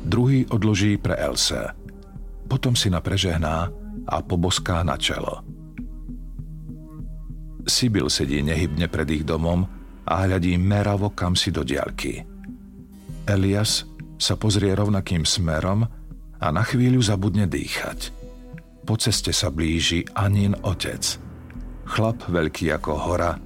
druhý 0.06 0.48
odloží 0.50 0.98
pre 0.98 1.13
Else. 1.20 1.75
Potom 2.50 2.74
si 2.74 2.89
na 2.89 3.04
prežehná 3.04 3.70
a 4.10 4.16
poboská 4.25 4.82
na 4.82 4.98
čelo. 4.98 5.46
Sibyl 7.70 8.10
sedí 8.10 8.42
nehybne 8.42 8.89
pred 8.89 9.06
ich 9.13 9.24
domom 9.28 9.62
a 10.10 10.13
hľadí 10.25 10.58
meravo 10.58 11.13
kam 11.13 11.38
si 11.38 11.54
do 11.54 11.62
diaľky. 11.62 12.25
Elias 13.30 13.86
sa 14.18 14.34
pozrie 14.34 14.74
rovnakým 14.74 15.22
smerom 15.22 15.86
a 16.42 16.48
na 16.50 16.66
chvíľu 16.66 16.98
zabudne 17.06 17.46
dýchať. 17.46 18.10
Po 18.89 18.98
ceste 18.98 19.30
sa 19.30 19.54
blíži 19.54 20.01
Anin 20.18 20.58
otec. 20.66 21.06
Chlap 21.86 22.25
veľký 22.25 22.74
ako 22.74 22.92
hora, 22.98 23.38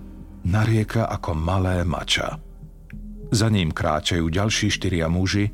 narieka 0.47 1.07
ako 1.07 1.35
malé 1.35 1.83
mača. 1.83 2.39
Za 3.33 3.49
ním 3.49 3.73
kráčajú 3.73 4.29
ďalší 4.29 4.69
štyria 4.69 5.09
muži 5.09 5.49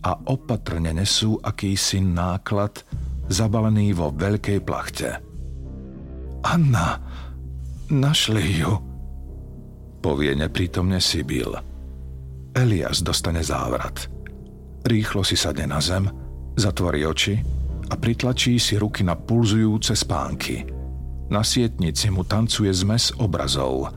a 0.00 0.16
opatrne 0.16 0.94
nesú 0.94 1.36
akýsi 1.42 2.00
náklad 2.00 2.86
zabalený 3.28 3.92
vo 3.92 4.08
veľkej 4.14 4.58
plachte. 4.64 5.20
Anna, 6.40 7.02
našli 7.92 8.62
ju, 8.62 8.72
povie 10.00 10.32
neprítomne 10.32 11.02
Sibyl. 11.02 11.52
Elias 12.56 13.04
dostane 13.04 13.44
závrat. 13.44 14.08
Rýchlo 14.88 15.20
si 15.26 15.36
sadne 15.36 15.68
na 15.68 15.82
zem, 15.84 16.08
zatvorí 16.56 17.04
oči 17.04 17.36
a 17.90 17.94
pritlačí 17.98 18.56
si 18.56 18.80
ruky 18.80 19.04
na 19.04 19.18
pulzujúce 19.18 19.92
spánky. 19.92 20.64
Na 21.28 21.44
sietnici 21.44 22.08
mu 22.08 22.24
tancuje 22.24 22.72
zmes 22.72 23.12
obrazov. 23.20 23.92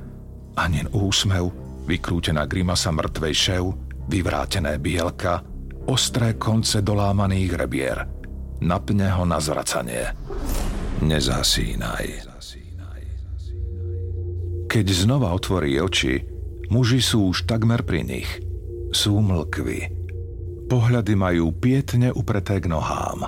Anin 0.60 0.88
úsmev, 0.91 1.51
vykrútená 1.88 2.48
grimasa 2.48 2.91
mŕtvej 2.91 3.36
šev, 3.36 3.63
vyvrátené 4.12 4.75
bielka, 4.77 5.43
ostré 5.88 6.36
konce 6.36 6.84
dolámaných 6.84 7.51
rebier. 7.55 8.00
Napne 8.62 9.10
ho 9.15 9.24
na 9.25 9.41
zvracanie. 9.41 10.13
Nezasínaj. 11.01 12.31
Keď 14.72 14.88
znova 14.88 15.36
otvorí 15.36 15.75
oči, 15.84 16.24
muži 16.72 17.03
sú 17.03 17.36
už 17.36 17.43
takmer 17.43 17.84
pri 17.84 18.08
nich. 18.08 18.29
Sú 18.96 19.20
mlkví. 19.20 20.00
Pohľady 20.72 21.12
majú 21.20 21.51
pietne 21.51 22.15
upreté 22.15 22.63
k 22.63 22.72
nohám. 22.72 23.27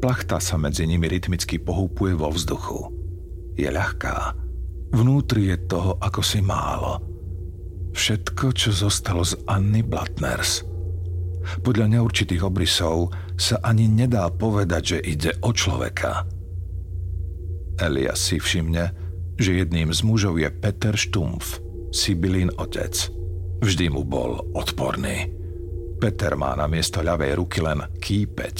Plachta 0.00 0.40
sa 0.40 0.56
medzi 0.56 0.88
nimi 0.88 1.04
rytmicky 1.04 1.60
pohúpuje 1.60 2.16
vo 2.16 2.32
vzduchu. 2.32 2.80
Je 3.60 3.68
ľahká. 3.68 4.47
Vnútri 4.88 5.52
je 5.52 5.56
toho 5.68 6.00
ako 6.00 6.20
si 6.24 6.40
málo. 6.40 7.04
Všetko, 7.92 8.54
čo 8.56 8.70
zostalo 8.72 9.26
z 9.26 9.36
Anny 9.44 9.84
Blatners. 9.84 10.64
Podľa 11.64 11.98
neurčitých 11.98 12.44
obrysov 12.44 13.12
sa 13.36 13.60
ani 13.64 13.88
nedá 13.88 14.28
povedať, 14.28 14.82
že 14.96 14.98
ide 15.04 15.32
o 15.40 15.50
človeka. 15.52 16.28
Elias 17.78 18.20
si 18.20 18.36
všimne, 18.36 18.92
že 19.38 19.64
jedným 19.64 19.94
z 19.94 20.00
mužov 20.02 20.36
je 20.42 20.50
Peter 20.50 20.92
Štumf, 20.98 21.62
Sibylín 21.94 22.52
otec. 22.58 22.92
Vždy 23.62 23.86
mu 23.90 24.02
bol 24.04 24.44
odporný. 24.54 25.30
Peter 25.98 26.38
má 26.38 26.54
na 26.54 26.70
miesto 26.70 27.02
ľavej 27.02 27.32
ruky 27.38 27.58
len 27.58 27.82
kýpeť. 27.98 28.56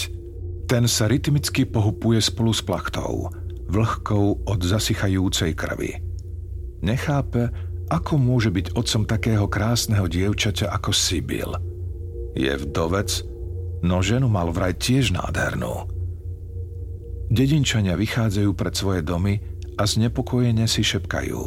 Ten 0.67 0.91
sa 0.91 1.07
rytmicky 1.07 1.65
pohupuje 1.71 2.19
spolu 2.19 2.51
s 2.51 2.61
plachtou, 2.61 3.31
vlhkou 3.71 4.49
od 4.49 4.61
zasychajúcej 4.61 5.55
krvi. 5.55 6.08
Nechápe, 6.85 7.51
ako 7.89 8.21
môže 8.21 8.53
byť 8.53 8.77
otcom 8.77 9.03
takého 9.09 9.47
krásneho 9.49 10.05
dievčaťa 10.07 10.69
ako 10.71 10.93
Sibyl? 10.93 11.57
Je 12.37 12.53
vdovec, 12.55 13.25
no 13.83 14.05
ženu 14.05 14.29
mal 14.29 14.53
vraj 14.53 14.77
tiež 14.77 15.17
nádhernú. 15.17 15.89
Dedinčania 17.29 17.97
vychádzajú 17.97 18.51
pred 18.57 18.75
svoje 18.77 19.01
domy 19.05 19.41
a 19.77 19.85
znepokojene 19.85 20.65
si 20.69 20.85
šepkajú. 20.85 21.41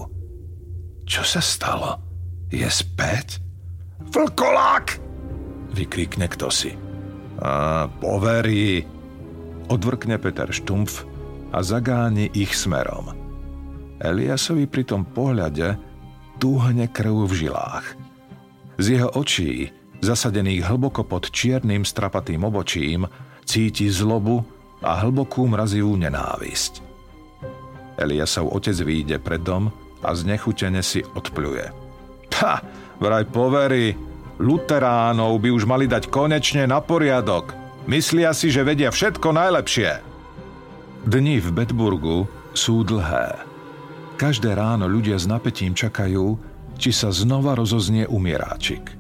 Čo 1.06 1.24
sa 1.26 1.42
stalo? 1.42 1.98
Je 2.50 2.68
späť? 2.68 3.42
Vlkolák! 4.12 5.00
Vykrikne 5.72 6.28
kto 6.28 6.52
si. 6.52 6.76
A 7.42 7.88
poverí! 7.88 8.84
Odvrkne 9.72 10.20
Peter 10.20 10.52
Štumf 10.52 11.08
a 11.56 11.64
zagáni 11.64 12.28
ich 12.36 12.52
smerom. 12.54 13.21
Eliasovi 14.02 14.66
pri 14.66 14.84
tom 14.84 15.06
pohľade 15.06 15.78
túhne 16.42 16.90
krv 16.90 17.30
v 17.30 17.34
žilách. 17.46 17.86
Z 18.82 18.86
jeho 18.98 19.10
očí, 19.14 19.70
zasadených 20.02 20.66
hlboko 20.66 21.06
pod 21.06 21.30
čiernym 21.30 21.86
strapatým 21.86 22.42
obočím, 22.42 23.06
cíti 23.46 23.94
zlobu 23.94 24.42
a 24.82 25.06
hlbokú 25.06 25.46
mrazivú 25.46 25.94
nenávisť. 26.02 26.82
Eliasov 28.02 28.50
otec 28.50 28.74
výjde 28.82 29.22
pred 29.22 29.46
dom 29.46 29.70
a 30.02 30.10
znechutene 30.18 30.82
si 30.82 31.06
odpluje. 31.06 31.70
Ha, 32.42 32.58
vraj 32.98 33.30
poverí, 33.30 33.94
luteránov 34.42 35.38
by 35.38 35.50
už 35.54 35.70
mali 35.70 35.86
dať 35.86 36.10
konečne 36.10 36.66
na 36.66 36.82
poriadok. 36.82 37.54
Myslia 37.86 38.34
si, 38.34 38.50
že 38.50 38.66
vedia 38.66 38.90
všetko 38.90 39.30
najlepšie. 39.30 40.02
Dni 41.06 41.38
v 41.38 41.48
Bedburgu 41.54 42.26
sú 42.58 42.82
dlhé. 42.82 43.51
Každé 44.22 44.54
ráno 44.54 44.86
ľudia 44.86 45.18
s 45.18 45.26
napätím 45.26 45.74
čakajú, 45.74 46.38
či 46.78 46.94
sa 46.94 47.10
znova 47.10 47.58
rozoznie 47.58 48.06
umieráčik. 48.06 48.94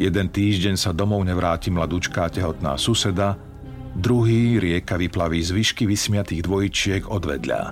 Jeden 0.00 0.32
týždeň 0.32 0.80
sa 0.80 0.96
domov 0.96 1.28
nevráti 1.28 1.68
mladúčká 1.68 2.32
tehotná 2.32 2.80
suseda, 2.80 3.36
druhý 3.92 4.56
rieka 4.56 4.96
vyplaví 4.96 5.44
zvyšky 5.44 5.84
vysmiatých 5.84 6.48
dvojčiek 6.48 7.02
od 7.04 7.20
vedľa. 7.20 7.62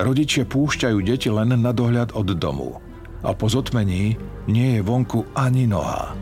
Rodičia 0.00 0.48
púšťajú 0.48 0.98
deti 1.04 1.28
len 1.28 1.60
na 1.60 1.76
dohľad 1.76 2.16
od 2.16 2.32
domu 2.40 2.80
a 3.20 3.36
po 3.36 3.44
zotmení 3.52 4.16
nie 4.48 4.68
je 4.74 4.80
vonku 4.80 5.28
ani 5.36 5.68
noha. 5.68 6.16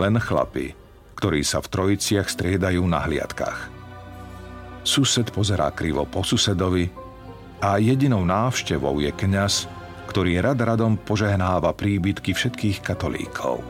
Len 0.00 0.16
chlapi, 0.16 0.72
ktorí 1.12 1.44
sa 1.44 1.60
v 1.60 1.68
trojiciach 1.76 2.32
striedajú 2.32 2.80
na 2.88 3.04
hliadkach. 3.04 3.68
Sused 4.80 5.28
pozerá 5.28 5.68
krivo 5.76 6.08
po 6.08 6.24
susedovi, 6.24 6.88
a 7.60 7.80
jedinou 7.80 8.22
návštevou 8.24 9.00
je 9.00 9.12
kňaz, 9.12 9.68
ktorý 10.12 10.40
rad 10.40 10.60
radom 10.60 11.00
požehnáva 11.00 11.72
príbytky 11.72 12.36
všetkých 12.36 12.84
katolíkov. 12.84 13.64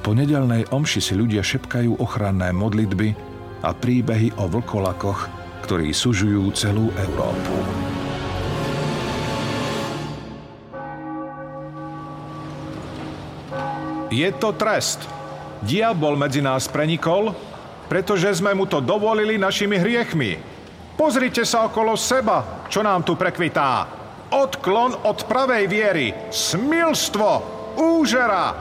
Po 0.00 0.10
nedelnej 0.14 0.70
omši 0.70 1.00
si 1.02 1.14
ľudia 1.18 1.42
šepkajú 1.42 1.98
ochranné 1.98 2.54
modlitby 2.54 3.08
a 3.66 3.74
príbehy 3.74 4.38
o 4.38 4.46
vlkolakoch, 4.46 5.26
ktorí 5.66 5.90
sužujú 5.90 6.46
celú 6.54 6.94
Európu. 6.94 7.54
Je 14.14 14.30
to 14.38 14.54
trest. 14.54 15.02
Diabol 15.66 16.14
medzi 16.14 16.38
nás 16.38 16.70
prenikol, 16.70 17.34
pretože 17.90 18.38
sme 18.38 18.54
mu 18.54 18.64
to 18.70 18.78
dovolili 18.78 19.34
našimi 19.34 19.76
hriechmi. 19.76 20.55
Pozrite 20.96 21.44
sa 21.44 21.68
okolo 21.68 21.92
seba, 21.92 22.66
čo 22.72 22.80
nám 22.80 23.04
tu 23.04 23.20
prekvitá. 23.20 23.84
Odklon 24.32 25.04
od 25.04 25.28
pravej 25.28 25.64
viery, 25.68 26.06
smilstvo, 26.32 27.30
úžera. 27.76 28.56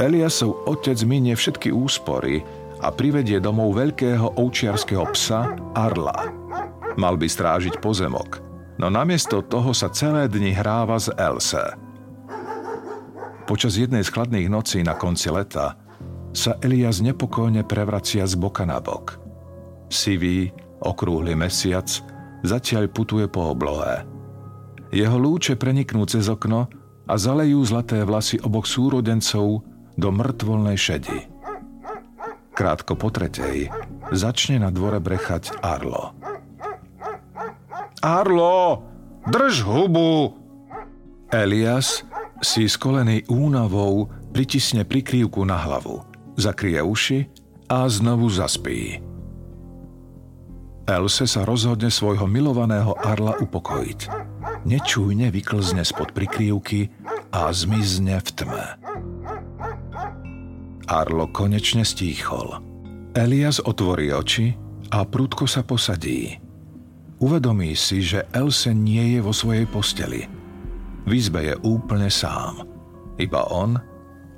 Eliasov 0.00 0.64
otec 0.64 0.96
minie 1.04 1.36
všetky 1.36 1.68
úspory 1.68 2.40
a 2.80 2.88
privedie 2.88 3.36
domov 3.38 3.76
veľkého 3.76 4.40
ovčiarského 4.40 5.04
psa 5.12 5.52
Arla. 5.76 6.32
Mal 6.96 7.14
by 7.20 7.28
strážiť 7.28 7.76
pozemok, 7.84 8.40
no 8.80 8.88
namiesto 8.88 9.44
toho 9.44 9.76
sa 9.76 9.92
celé 9.92 10.32
dni 10.32 10.56
hráva 10.56 10.96
z 10.96 11.12
Else. 11.20 11.76
Počas 13.44 13.76
jednej 13.76 14.00
z 14.00 14.08
chladných 14.08 14.48
nocí 14.48 14.80
na 14.80 14.96
konci 14.96 15.28
leta 15.28 15.76
sa 16.32 16.56
Elias 16.64 17.04
nepokojne 17.04 17.68
prevracia 17.68 18.24
z 18.24 18.34
boka 18.40 18.64
na 18.64 18.80
bok. 18.80 19.20
Sivý, 19.90 20.54
okrúhly 20.80 21.36
mesiac 21.36 21.86
zatiaľ 22.44 22.88
putuje 22.88 23.28
po 23.28 23.52
oblohe. 23.52 24.04
Jeho 24.90 25.16
lúče 25.20 25.54
preniknú 25.54 26.02
cez 26.08 26.26
okno 26.26 26.66
a 27.06 27.14
zalejú 27.14 27.62
zlaté 27.62 28.02
vlasy 28.02 28.42
oboch 28.42 28.66
súrodencov 28.66 29.62
do 29.94 30.08
mŕtvolnej 30.10 30.78
šedi. 30.78 31.18
Krátko 32.56 32.98
po 32.98 33.08
tretej 33.08 33.70
začne 34.10 34.60
na 34.60 34.68
dvore 34.74 34.98
brechať 34.98 35.62
Arlo. 35.62 36.12
Arlo, 38.00 38.82
drž 39.28 39.62
hubu! 39.64 40.34
Elias 41.30 42.02
si 42.42 42.66
skolený 42.66 43.28
únavou 43.30 44.08
pritisne 44.34 44.82
prikrývku 44.82 45.44
na 45.46 45.60
hlavu, 45.60 46.02
zakrie 46.34 46.80
uši 46.82 47.28
a 47.70 47.86
znovu 47.86 48.26
zaspí. 48.32 49.09
Else 50.88 51.24
sa 51.28 51.44
rozhodne 51.44 51.92
svojho 51.92 52.24
milovaného 52.24 52.96
Arla 52.96 53.36
upokojiť. 53.40 54.00
Nečújne 54.64 55.32
vyklzne 55.32 55.84
spod 55.84 56.12
prikrývky 56.12 56.88
a 57.32 57.48
zmizne 57.52 58.20
v 58.20 58.28
tme. 58.36 58.64
Arlo 60.90 61.30
konečne 61.30 61.86
stíchol. 61.86 62.58
Elias 63.14 63.62
otvorí 63.62 64.10
oči 64.10 64.54
a 64.90 65.06
prudko 65.06 65.46
sa 65.46 65.62
posadí. 65.62 66.34
Uvedomí 67.20 67.76
si, 67.78 68.02
že 68.02 68.26
Else 68.34 68.74
nie 68.74 69.14
je 69.14 69.20
vo 69.22 69.30
svojej 69.30 69.68
posteli. 69.70 70.26
V 71.06 71.10
izbe 71.14 71.46
je 71.46 71.54
úplne 71.62 72.10
sám. 72.10 72.64
Iba 73.20 73.46
on 73.52 73.76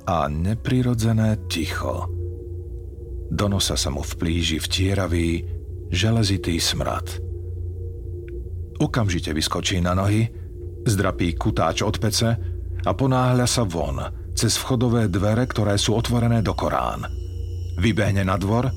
a 0.05 0.17
neprirodzené 0.27 1.47
ticho. 1.47 2.11
Do 3.33 3.47
nosa 3.49 3.79
sa 3.79 3.89
mu 3.89 4.05
vplíži 4.05 4.61
vtieravý, 4.61 5.47
železitý 5.93 6.57
smrad. 6.57 7.05
Okamžite 8.81 9.31
vyskočí 9.31 9.79
na 9.79 9.93
nohy, 9.93 10.27
zdrapí 10.89 11.37
kutáč 11.37 11.85
od 11.85 12.01
pece 12.01 12.35
a 12.83 12.91
ponáhľa 12.91 13.47
sa 13.47 13.63
von, 13.63 14.01
cez 14.35 14.59
vchodové 14.59 15.07
dvere, 15.07 15.47
ktoré 15.47 15.79
sú 15.79 15.95
otvorené 15.95 16.43
do 16.43 16.57
Korán. 16.57 17.07
Vybehne 17.79 18.27
na 18.27 18.41
dvor 18.41 18.73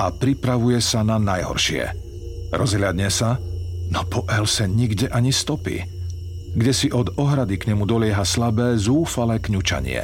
a 0.00 0.04
pripravuje 0.08 0.80
sa 0.80 1.04
na 1.04 1.20
najhoršie. 1.20 1.84
Rozhľadne 2.54 3.10
sa, 3.12 3.36
no 3.90 4.00
po 4.08 4.24
Else 4.30 4.64
nikde 4.64 5.10
ani 5.12 5.34
stopy. 5.34 5.82
Kde 6.56 6.72
si 6.74 6.88
od 6.90 7.14
ohrady 7.20 7.60
k 7.60 7.74
nemu 7.74 7.84
dolieha 7.86 8.24
slabé, 8.24 8.74
zúfale 8.80 9.38
kňučanie. 9.38 10.02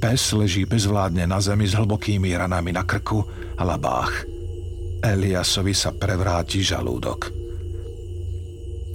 Pes 0.00 0.32
leží 0.34 0.66
bezvládne 0.66 1.28
na 1.28 1.38
zemi 1.38 1.68
s 1.68 1.76
hlbokými 1.76 2.34
ranami 2.34 2.74
na 2.74 2.82
krku 2.82 3.22
a 3.58 3.62
labách. 3.62 4.35
Eliasovi 5.06 5.70
sa 5.70 5.94
prevráti 5.94 6.66
žalúdok. 6.66 7.30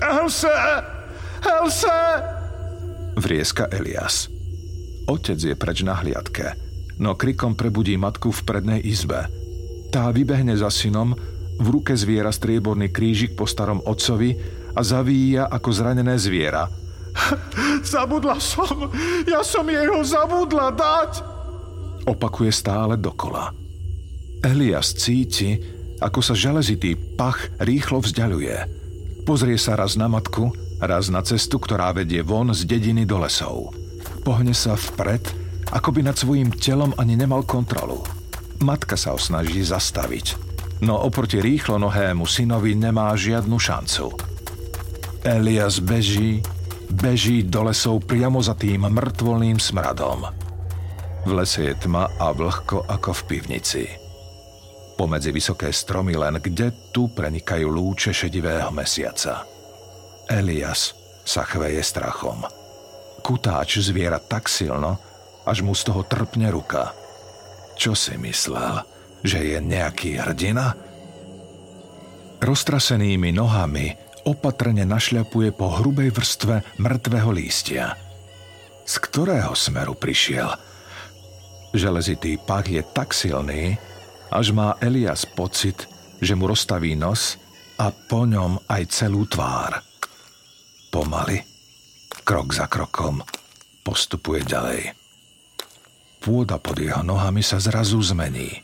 Else! 0.03 0.51
Else! 1.39 1.97
Vrieska 3.15 3.71
Elias. 3.71 4.27
Otec 5.07 5.39
je 5.39 5.55
preč 5.55 5.87
na 5.87 5.95
hliadke, 5.95 6.51
no 6.99 7.15
krikom 7.15 7.55
prebudí 7.55 7.95
matku 7.95 8.35
v 8.35 8.41
prednej 8.43 8.79
izbe. 8.83 9.31
Tá 9.91 10.11
vybehne 10.11 10.51
za 10.59 10.67
synom, 10.67 11.15
v 11.61 11.67
ruke 11.71 11.95
zviera 11.95 12.31
strieborný 12.31 12.91
krížik 12.91 13.39
po 13.39 13.47
starom 13.47 13.79
otcovi 13.79 14.35
a 14.75 14.81
zavíja 14.83 15.47
ako 15.47 15.69
zranené 15.71 16.19
zviera. 16.19 16.67
Zabudla 17.91 18.35
som, 18.39 18.91
ja 19.27 19.43
som 19.47 19.63
jej 19.63 19.87
ho 19.87 20.03
zabudla 20.03 20.75
dať. 20.75 21.11
Opakuje 22.07 22.51
stále 22.51 22.99
dokola. 22.99 23.51
Elias 24.41 24.97
cíti, 24.97 25.80
ako 26.01 26.19
sa 26.25 26.33
železitý 26.33 26.97
pach 27.15 27.53
rýchlo 27.61 28.01
vzdialuje. 28.01 28.65
Pozrie 29.23 29.55
sa 29.55 29.77
raz 29.77 29.93
na 29.95 30.09
matku, 30.09 30.49
raz 30.81 31.13
na 31.13 31.21
cestu, 31.21 31.61
ktorá 31.61 31.93
vedie 31.93 32.25
von 32.25 32.49
z 32.51 32.65
dediny 32.65 33.05
do 33.05 33.21
lesov 33.21 33.71
pohne 34.21 34.53
sa 34.53 34.77
vpred, 34.77 35.33
ako 35.73 35.89
by 35.89 36.01
nad 36.05 36.15
svojim 36.15 36.53
telom 36.53 36.93
ani 37.01 37.17
nemal 37.17 37.41
kontrolu. 37.41 38.05
Matka 38.61 38.93
sa 38.93 39.17
ho 39.17 39.19
snaží 39.19 39.65
zastaviť, 39.65 40.37
no 40.85 41.01
oproti 41.01 41.41
rýchlo 41.41 41.81
nohému 41.81 42.29
synovi 42.29 42.77
nemá 42.77 43.09
žiadnu 43.17 43.57
šancu. 43.57 44.13
Elias 45.25 45.81
beží, 45.81 46.45
beží 46.93 47.41
do 47.41 47.65
lesov 47.65 48.05
priamo 48.05 48.37
za 48.37 48.53
tým 48.53 48.85
mŕtvolným 48.85 49.57
smradom. 49.57 50.29
V 51.25 51.31
lese 51.33 51.73
je 51.73 51.75
tma 51.85 52.09
a 52.17 52.33
vlhko 52.33 52.85
ako 52.85 53.13
v 53.13 53.21
pivnici. 53.29 54.00
Pomedzi 55.01 55.33
vysoké 55.33 55.73
stromy 55.73 56.13
len 56.13 56.37
kde 56.37 56.93
tu 56.93 57.09
prenikajú 57.09 57.65
lúče 57.65 58.13
šedivého 58.13 58.69
mesiaca. 58.69 59.49
Elias 60.29 60.93
sa 61.25 61.41
chveje 61.41 61.81
strachom 61.81 62.61
kutáč 63.21 63.79
zviera 63.79 64.17
tak 64.17 64.49
silno, 64.49 64.97
až 65.45 65.61
mu 65.61 65.77
z 65.77 65.87
toho 65.87 66.01
trpne 66.03 66.49
ruka. 66.49 66.91
Čo 67.77 67.93
si 67.93 68.17
myslel, 68.17 68.81
že 69.21 69.39
je 69.39 69.57
nejaký 69.61 70.17
hrdina? 70.17 70.73
Roztrasenými 72.41 73.29
nohami 73.31 73.93
opatrne 74.25 74.83
našľapuje 74.83 75.53
po 75.53 75.77
hrubej 75.79 76.09
vrstve 76.09 76.81
mŕtvého 76.81 77.29
lístia. 77.29 77.93
Z 78.81 78.97
ktorého 78.97 79.53
smeru 79.53 79.93
prišiel? 79.93 80.49
Železitý 81.71 82.35
pach 82.41 82.67
je 82.67 82.81
tak 82.83 83.13
silný, 83.15 83.77
až 84.31 84.55
má 84.55 84.79
Elias 84.79 85.27
pocit, 85.27 85.85
že 86.23 86.33
mu 86.33 86.47
rozstaví 86.47 86.95
nos 86.95 87.35
a 87.75 87.91
po 87.91 88.23
ňom 88.23 88.63
aj 88.71 88.81
celú 88.89 89.27
tvár. 89.27 89.83
Pomaly 90.87 91.51
krok 92.23 92.55
za 92.55 92.71
krokom 92.71 93.19
postupuje 93.83 94.45
ďalej. 94.47 94.95
Pôda 96.21 96.61
pod 96.61 96.77
jeho 96.77 97.01
nohami 97.01 97.41
sa 97.41 97.57
zrazu 97.57 97.99
zmení. 97.99 98.61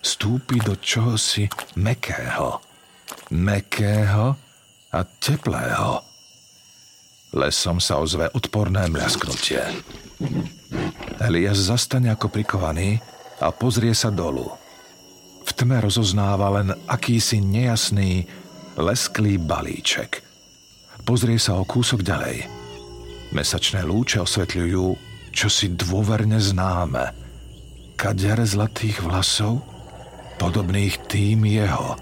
Stúpi 0.00 0.58
do 0.64 0.74
čohosi 0.80 1.46
mekého. 1.76 2.58
Mekého 3.36 4.34
a 4.90 5.00
teplého. 5.06 6.02
Lesom 7.36 7.78
sa 7.78 8.00
ozve 8.00 8.26
odporné 8.32 8.88
mľasknutie. 8.90 9.60
Elias 11.20 11.62
zastane 11.62 12.10
ako 12.10 12.32
prikovaný 12.32 12.98
a 13.38 13.52
pozrie 13.54 13.94
sa 13.94 14.10
dolu. 14.10 14.59
V 15.44 15.50
tme 15.56 15.80
rozoznáva 15.80 16.60
len 16.60 16.68
akýsi 16.88 17.40
nejasný, 17.40 18.24
lesklý 18.80 19.36
balíček. 19.36 20.22
Pozrie 21.04 21.40
sa 21.40 21.58
o 21.58 21.64
kúsok 21.64 22.04
ďalej– 22.04 22.38
Mesačné 23.30 23.86
lúče 23.86 24.18
osvetľujú 24.26 24.98
čosi 25.30 25.78
dôverne 25.78 26.42
známe. 26.42 27.14
Kadere 27.94 28.42
zlatých 28.42 29.06
vlasov, 29.06 29.62
podobných 30.42 30.98
tým 31.06 31.46
jeho. 31.46 31.94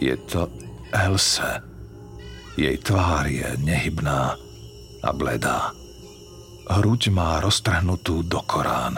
Je 0.00 0.16
to 0.24 0.48
Else. 0.88 1.44
Jej 2.56 2.80
tvár 2.80 3.28
je 3.28 3.44
nehybná 3.60 4.40
a 5.04 5.10
bledá. 5.12 5.76
Hruď 6.70 7.12
má 7.12 7.36
roztrhnutú 7.44 8.24
do 8.24 8.40
korán. 8.48 8.96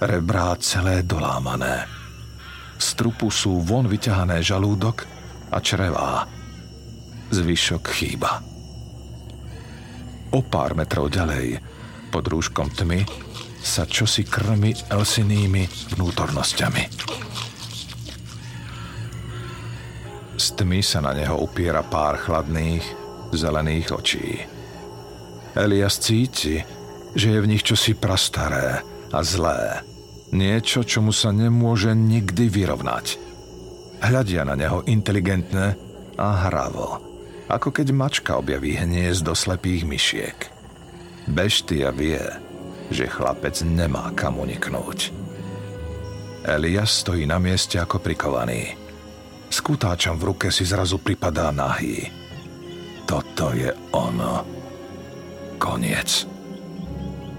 Rebrá 0.00 0.56
celé 0.56 1.04
dolámané. 1.04 1.84
Z 2.78 2.88
trupu 2.98 3.30
sú 3.30 3.62
von 3.62 3.86
vyťahané 3.86 4.42
žalúdok 4.42 5.06
a 5.50 5.58
črevá. 5.62 6.26
Zvyšok 7.30 7.84
chýba. 7.94 8.42
O 10.34 10.42
pár 10.42 10.74
metrov 10.74 11.14
ďalej, 11.14 11.62
pod 12.10 12.26
rúškom 12.26 12.70
tmy, 12.74 13.06
sa 13.64 13.86
čosi 13.86 14.26
krmi 14.26 14.74
elsinými 14.90 15.94
vnútornosťami. 15.94 16.82
Z 20.34 20.46
tmy 20.58 20.82
sa 20.82 20.98
na 20.98 21.14
neho 21.14 21.38
upiera 21.38 21.86
pár 21.86 22.18
chladných, 22.18 22.82
zelených 23.30 23.88
očí. 23.94 24.42
Elias 25.54 26.02
cíti, 26.02 26.58
že 27.14 27.26
je 27.30 27.38
v 27.38 27.48
nich 27.54 27.62
čosi 27.62 27.94
prastaré 27.94 28.82
a 29.14 29.18
zlé. 29.22 29.93
Niečo, 30.34 30.82
čomu 30.82 31.14
sa 31.14 31.30
nemôže 31.30 31.94
nikdy 31.94 32.50
vyrovnať. 32.50 33.06
Hľadia 34.02 34.42
na 34.42 34.58
neho 34.58 34.82
inteligentne 34.90 35.78
a 36.18 36.28
hravo 36.50 37.14
ako 37.48 37.68
keď 37.70 37.92
mačka 37.92 38.32
objaví 38.40 38.76
hniezdo 38.76 39.36
slepých 39.36 39.84
myšiek. 39.84 40.38
Beštia 41.28 41.92
vie, 41.92 42.20
že 42.88 43.08
chlapec 43.08 43.56
nemá 43.64 44.12
kam 44.16 44.40
uniknúť. 44.40 45.12
Elias 46.44 47.00
stojí 47.04 47.24
na 47.24 47.40
mieste 47.40 47.80
ako 47.80 48.00
prikovaný. 48.00 48.76
S 49.48 49.64
kutáčom 49.64 50.20
v 50.20 50.34
ruke 50.34 50.48
si 50.52 50.66
zrazu 50.68 51.00
pripadá 51.00 51.48
nahý. 51.48 52.04
Toto 53.08 53.52
je 53.56 53.72
ono. 53.96 54.44
Koniec. 55.56 56.28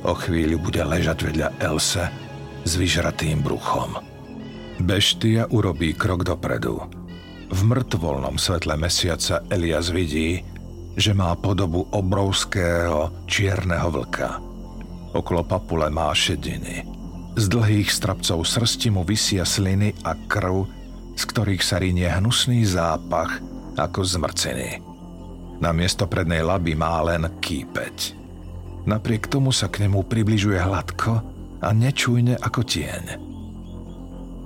O 0.06 0.14
chvíľu 0.14 0.58
bude 0.62 0.82
ležať 0.82 1.30
vedľa 1.30 1.50
Else 1.62 2.06
s 2.66 2.76
vyžratým 2.76 3.46
bruchom. 3.46 3.96
Beštia 4.82 5.48
urobí 5.48 5.96
krok 5.96 6.28
dopredu 6.28 7.06
v 7.56 7.62
mŕtvolnom 7.62 8.42
svetle 8.42 8.74
mesiaca 8.76 9.46
Elias 9.54 9.94
vidí, 9.94 10.42
že 10.98 11.14
má 11.14 11.36
podobu 11.38 11.86
obrovského 11.94 13.24
čierneho 13.30 13.92
vlka. 13.94 14.42
Okolo 15.14 15.46
papule 15.46 15.88
má 15.94 16.10
šediny. 16.12 16.84
Z 17.36 17.46
dlhých 17.52 17.92
strapcov 17.92 18.48
srsti 18.48 18.92
mu 18.92 19.04
vysia 19.04 19.44
sliny 19.44 19.96
a 20.08 20.16
krv, 20.28 20.68
z 21.16 21.24
ktorých 21.24 21.64
sa 21.64 21.80
rinie 21.80 22.08
hnusný 22.08 22.64
zápach 22.68 23.40
ako 23.76 24.04
zmrciny. 24.04 24.80
Na 25.60 25.72
miesto 25.72 26.08
prednej 26.08 26.44
laby 26.44 26.76
má 26.76 27.00
len 27.04 27.28
kýpeť. 27.40 28.16
Napriek 28.88 29.32
tomu 29.32 29.56
sa 29.56 29.72
k 29.72 29.88
nemu 29.88 30.04
približuje 30.08 30.60
hladko 30.60 31.35
a 31.66 31.74
nečujne 31.74 32.38
ako 32.38 32.62
tieň. 32.62 33.04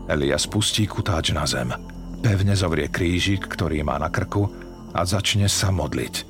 Elias 0.07 0.47
pustí 0.47 0.87
kutáč 0.87 1.35
na 1.35 1.43
zem– 1.43 1.75
Pevne 2.19 2.51
zovrie 2.51 2.91
krížik, 2.91 3.47
ktorý 3.47 3.79
má 3.87 3.95
na 3.95 4.11
krku 4.11 4.51
a 4.91 5.07
začne 5.07 5.47
sa 5.47 5.71
modliť. 5.71 6.27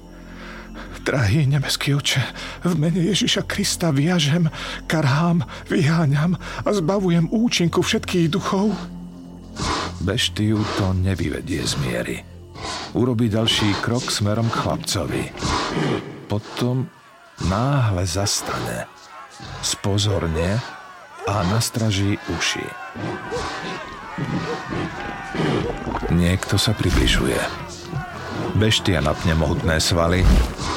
Drahý 1.01 1.49
nebeský 1.49 1.97
oče, 1.97 2.21
v 2.69 2.73
mene 2.77 3.01
Ježiša 3.01 3.49
Krista 3.49 3.89
viažem, 3.89 4.45
karhám, 4.85 5.41
vyháňam 5.65 6.37
a 6.37 6.69
zbavujem 6.69 7.33
účinku 7.33 7.81
všetkých 7.81 8.29
duchov. 8.29 8.77
Beštiu 10.05 10.61
to 10.77 10.93
nevyvedie 10.93 11.65
z 11.65 11.73
miery. 11.81 12.17
Urobí 12.93 13.25
ďalší 13.25 13.73
krok 13.81 14.13
smerom 14.13 14.45
k 14.53 14.59
chlapcovi. 14.61 15.23
Potom 16.29 16.85
náhle 17.49 18.05
zastane. 18.05 18.85
Spozorne 19.65 20.61
a 21.29 21.45
nastraží 21.45 22.17
uši. 22.33 22.65
Niekto 26.09 26.57
sa 26.57 26.73
približuje. 26.73 27.37
Beštia 28.57 28.97
napne 29.05 29.37
mohutné 29.37 29.77
svaly 29.77 30.25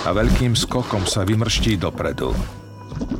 a 0.04 0.12
veľkým 0.12 0.52
skokom 0.52 1.08
sa 1.08 1.24
vymrští 1.24 1.80
dopredu. 1.80 2.36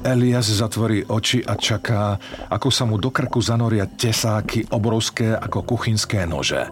Elias 0.05 0.53
zatvorí 0.53 1.09
oči 1.09 1.41
a 1.41 1.57
čaká, 1.57 2.21
ako 2.53 2.69
sa 2.69 2.85
mu 2.85 3.01
do 3.01 3.09
krku 3.09 3.41
zanoria 3.41 3.89
tesáky 3.89 4.69
obrovské 4.69 5.33
ako 5.33 5.65
kuchynské 5.65 6.29
nože. 6.29 6.69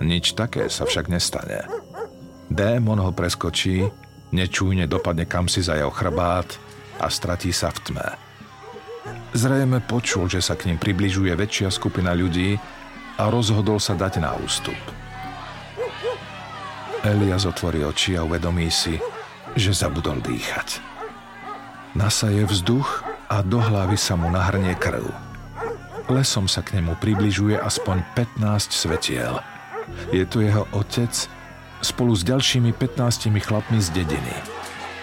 Nič 0.00 0.32
také 0.32 0.72
sa 0.72 0.88
však 0.88 1.12
nestane. 1.12 1.68
Démon 2.48 2.98
ho 2.98 3.12
preskočí, 3.12 3.84
nečújne 4.32 4.88
dopadne 4.88 5.28
kamsi 5.28 5.60
za 5.62 5.76
jeho 5.78 5.92
chrbát 5.92 6.48
a 6.98 7.06
stratí 7.12 7.52
sa 7.52 7.70
v 7.70 7.78
tme. 7.92 8.08
Zrejme 9.34 9.82
počul, 9.82 10.30
že 10.30 10.38
sa 10.38 10.54
k 10.54 10.70
ním 10.70 10.78
približuje 10.78 11.34
väčšia 11.34 11.74
skupina 11.74 12.14
ľudí 12.14 12.54
a 13.18 13.26
rozhodol 13.26 13.82
sa 13.82 13.98
dať 13.98 14.22
na 14.22 14.30
ústup. 14.38 14.78
Elias 17.02 17.42
otvorí 17.42 17.82
oči 17.82 18.14
a 18.14 18.22
uvedomí 18.22 18.70
si, 18.70 18.96
že 19.58 19.74
zabudol 19.74 20.22
dýchať. 20.22 20.78
Nasaje 21.98 22.46
vzduch 22.46 23.02
a 23.26 23.42
do 23.42 23.58
hlavy 23.58 23.98
sa 23.98 24.14
mu 24.14 24.30
nahrnie 24.30 24.78
krv. 24.78 25.02
Lesom 26.10 26.46
sa 26.46 26.62
k 26.62 26.78
nemu 26.78 26.94
približuje 27.02 27.58
aspoň 27.58 28.06
15 28.14 28.70
svetiel. 28.70 29.42
Je 30.14 30.22
to 30.30 30.46
jeho 30.46 30.64
otec 30.70 31.12
spolu 31.82 32.14
s 32.14 32.22
ďalšími 32.22 32.70
15 32.70 33.34
chlapmi 33.42 33.78
z 33.82 33.88
dediny. 33.92 34.34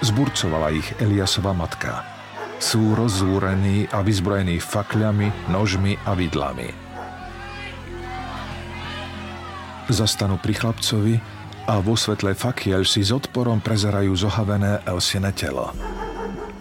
Zburcovala 0.02 0.74
ich 0.74 0.88
Eliasova 0.98 1.54
matka. 1.54 2.11
Sú 2.62 2.94
rozúrení 2.94 3.90
a 3.90 4.06
vyzbrojení 4.06 4.62
fakľami, 4.62 5.50
nožmi 5.50 5.98
a 6.06 6.14
vidlami. 6.14 6.70
Zastanú 9.90 10.38
pri 10.38 10.54
chlapcovi 10.56 11.18
a 11.66 11.82
vo 11.82 11.98
svetle 11.98 12.38
fakiel 12.38 12.86
si 12.86 13.02
s 13.02 13.10
odporom 13.10 13.60
prezerajú 13.60 14.14
zohavené 14.14 14.86
Elsine 14.86 15.34
telo. 15.34 15.74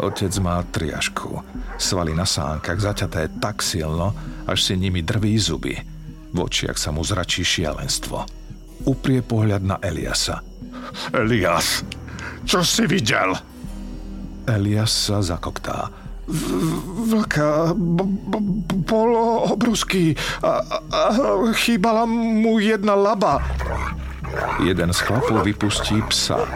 Otec 0.00 0.32
má 0.40 0.64
triažku. 0.64 1.44
Svaly 1.76 2.16
na 2.16 2.24
sánkach 2.24 2.80
zaťaté 2.80 3.28
tak 3.36 3.60
silno, 3.60 4.16
až 4.48 4.72
si 4.72 4.74
nimi 4.80 5.04
drví 5.04 5.36
zuby. 5.36 5.76
V 6.32 6.38
očiach 6.40 6.80
sa 6.80 6.96
mu 6.96 7.04
zračí 7.04 7.44
šialenstvo. 7.44 8.24
Uprie 8.88 9.20
pohľad 9.20 9.60
na 9.60 9.76
Eliasa. 9.84 10.40
Elias, 11.12 11.84
čo 12.48 12.64
si 12.64 12.88
videl? 12.88 13.49
Elias 14.48 14.92
sa 14.92 15.20
zakoktá. 15.20 15.90
Vlka 17.10 17.74
bol 18.86 19.10
obrovský 19.50 20.14
a, 20.46 20.62
a 20.94 21.00
chýbala 21.58 22.06
mu 22.06 22.62
jedna 22.62 22.94
laba. 22.94 23.42
Jeden 24.62 24.94
z 24.94 25.00
chlapov 25.02 25.42
vypustí 25.42 25.98
psa. 26.06 26.46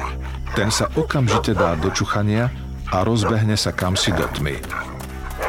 Ten 0.54 0.70
sa 0.70 0.86
okamžite 0.94 1.58
dá 1.58 1.74
do 1.74 1.90
čuchania 1.90 2.46
a 2.94 3.02
rozbehne 3.02 3.58
sa 3.58 3.74
kamsi 3.74 4.14
do 4.14 4.22
tmy. 4.38 4.62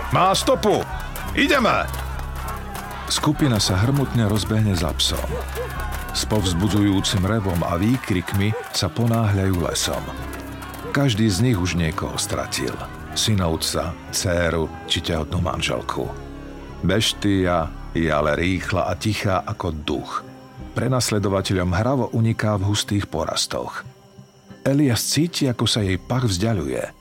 Má 0.10 0.34
stopu! 0.34 0.82
Ideme! 1.38 1.86
Skupina 3.06 3.62
sa 3.62 3.78
hrmutne 3.86 4.26
rozbehne 4.26 4.74
za 4.74 4.90
psom. 4.98 5.22
S 6.18 6.26
povzbudzujúcim 6.26 7.22
revom 7.22 7.62
a 7.62 7.78
výkrikmi 7.78 8.50
sa 8.74 8.90
ponáhľajú 8.90 9.56
lesom. 9.62 10.02
Každý 10.96 11.28
z 11.28 11.44
nich 11.44 11.60
už 11.60 11.76
niekoho 11.76 12.16
stratil. 12.16 12.72
Synovca, 13.20 13.92
dceru 14.16 14.72
či 14.88 15.04
tehotnú 15.04 15.44
manželku. 15.44 16.08
Beštia 16.88 17.68
je 17.92 18.08
ale 18.08 18.40
rýchla 18.40 18.88
a 18.88 18.96
tichá 18.96 19.44
ako 19.44 19.76
duch. 19.76 20.24
Prenasledovateľom 20.72 21.76
hravo 21.76 22.06
uniká 22.16 22.56
v 22.56 22.72
hustých 22.72 23.12
porastoch. 23.12 23.84
Elias 24.64 25.04
cíti, 25.04 25.52
ako 25.52 25.68
sa 25.68 25.84
jej 25.84 26.00
pach 26.00 26.24
vzdialuje– 26.24 26.84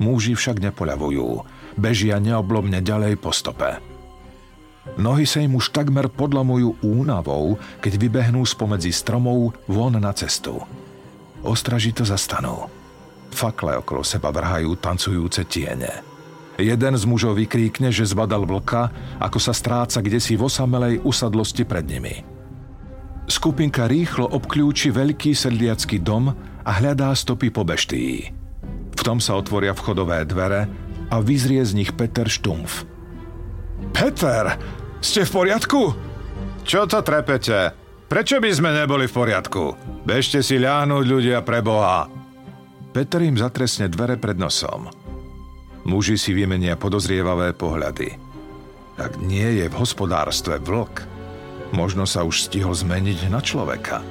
Múži 0.00 0.32
však 0.32 0.64
nepoľavujú. 0.64 1.44
Bežia 1.76 2.16
neoblomne 2.16 2.80
ďalej 2.80 3.20
po 3.20 3.36
stope. 3.36 3.76
Nohy 4.96 5.28
sa 5.28 5.44
im 5.44 5.60
už 5.60 5.76
takmer 5.76 6.08
podlamujú 6.08 6.80
únavou, 6.80 7.60
keď 7.84 8.00
vybehnú 8.00 8.40
spomedzi 8.48 8.96
stromov 8.96 9.52
von 9.68 10.00
na 10.00 10.10
cestu. 10.16 10.56
Ostražito 11.44 12.02
zastanú. 12.02 12.72
Fakle 13.30 13.78
okolo 13.78 14.02
seba 14.04 14.34
vrhajú 14.34 14.76
tancujúce 14.76 15.46
tiene. 15.46 16.02
Jeden 16.60 16.92
z 16.92 17.04
mužov 17.08 17.40
vykríkne, 17.40 17.88
že 17.88 18.04
zbadal 18.04 18.44
vlka, 18.44 19.16
ako 19.16 19.38
sa 19.40 19.56
stráca 19.56 20.04
kde 20.04 20.20
si 20.20 20.36
v 20.36 20.44
osamelej 20.44 21.00
usadlosti 21.00 21.64
pred 21.64 21.88
nimi. 21.88 22.20
Skupinka 23.30 23.88
rýchlo 23.88 24.28
obklúči 24.28 24.92
veľký 24.92 25.32
sedliacký 25.32 26.02
dom 26.02 26.28
a 26.60 26.70
hľadá 26.82 27.14
stopy 27.16 27.48
po 27.48 27.64
beštii. 27.64 28.18
V 28.92 29.02
tom 29.06 29.22
sa 29.22 29.38
otvoria 29.38 29.72
vchodové 29.72 30.28
dvere 30.28 30.68
a 31.08 31.16
vyzrie 31.24 31.64
z 31.64 31.72
nich 31.72 31.96
Peter 31.96 32.28
Štumf. 32.28 32.84
Peter, 33.96 34.60
ste 35.00 35.24
v 35.24 35.30
poriadku? 35.32 35.80
Čo 36.66 36.84
to 36.84 37.00
trepete? 37.00 37.72
Prečo 38.10 38.42
by 38.42 38.50
sme 38.52 38.70
neboli 38.76 39.08
v 39.08 39.16
poriadku? 39.16 39.64
Bežte 40.04 40.44
si 40.44 40.60
ľahnuť 40.60 41.04
ľudia 41.06 41.40
pre 41.40 41.64
Boha. 41.64 42.19
Peter 42.90 43.22
im 43.22 43.38
zatresne 43.38 43.86
dvere 43.86 44.18
pred 44.18 44.34
nosom. 44.34 44.90
Muži 45.86 46.18
si 46.18 46.34
vymenia 46.34 46.74
podozrievavé 46.74 47.54
pohľady. 47.54 48.18
Ak 48.98 49.16
nie 49.22 49.62
je 49.62 49.66
v 49.70 49.78
hospodárstve 49.78 50.58
vlk, 50.58 51.06
možno 51.70 52.04
sa 52.04 52.26
už 52.26 52.50
stihol 52.50 52.74
zmeniť 52.74 53.30
na 53.30 53.38
človeka. 53.38 54.02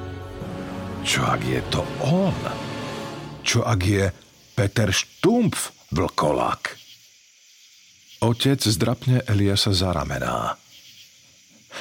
Čo 1.03 1.27
ak 1.27 1.41
je 1.43 1.61
to 1.67 1.83
on? 2.07 2.39
Čo 3.43 3.67
ak 3.67 3.79
je 3.83 4.07
Peter 4.55 4.89
Štumpf, 4.89 5.91
vlkolák. 5.91 6.79
Otec 8.23 8.59
zdrapne 8.63 9.23
Eliasa 9.27 9.75
za 9.75 9.91
ramená. 9.91 10.55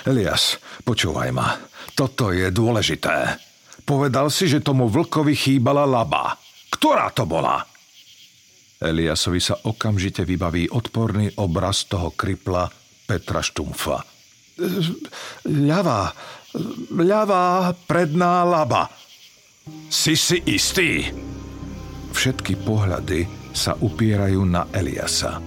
Elias, 0.06 0.58
počúvaj 0.86 1.30
ma. 1.34 1.58
Toto 1.94 2.30
je 2.30 2.50
dôležité. 2.50 3.38
Povedal 3.82 4.30
si, 4.30 4.46
že 4.46 4.62
tomu 4.62 4.86
vlkovi 4.86 5.34
chýbala 5.34 5.82
laba. 5.88 6.38
Ktorá 6.78 7.10
to 7.10 7.26
bola? 7.26 7.58
Eliasovi 8.78 9.42
sa 9.42 9.58
okamžite 9.66 10.22
vybaví 10.22 10.70
odporný 10.70 11.34
obraz 11.42 11.90
toho 11.90 12.14
kripla 12.14 12.70
Petra 13.02 13.42
Štumfa. 13.42 13.98
Ľavá, 15.42 16.02
ľavá 16.94 17.74
predná 17.90 18.46
laba. 18.46 18.86
Si 19.90 20.14
si 20.14 20.38
istý? 20.46 21.10
Všetky 22.14 22.62
pohľady 22.62 23.26
sa 23.50 23.74
upierajú 23.74 24.46
na 24.46 24.70
Eliasa. 24.70 25.42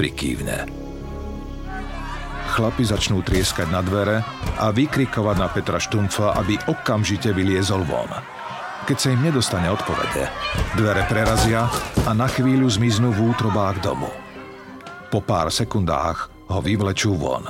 Prikývne. 0.00 0.64
Chlapi 2.56 2.84
začnú 2.84 3.20
trieskať 3.20 3.68
na 3.68 3.84
dvere 3.84 4.24
a 4.56 4.72
vykrikovať 4.72 5.36
na 5.36 5.48
Petra 5.52 5.76
Štumfa, 5.76 6.32
aby 6.40 6.56
okamžite 6.64 7.32
vyliezol 7.36 7.84
von. 7.84 8.12
Keď 8.82 8.96
sa 8.98 9.08
im 9.14 9.22
nedostane 9.22 9.70
odpovede, 9.70 10.26
dvere 10.74 11.06
prerazia 11.06 11.70
a 12.02 12.10
na 12.12 12.26
chvíľu 12.26 12.66
zmiznú 12.66 13.14
v 13.14 13.30
útrobách 13.30 13.78
domu. 13.78 14.10
Po 15.08 15.22
pár 15.22 15.54
sekundách 15.54 16.28
ho 16.50 16.58
vyvlečú 16.58 17.14
von. 17.14 17.46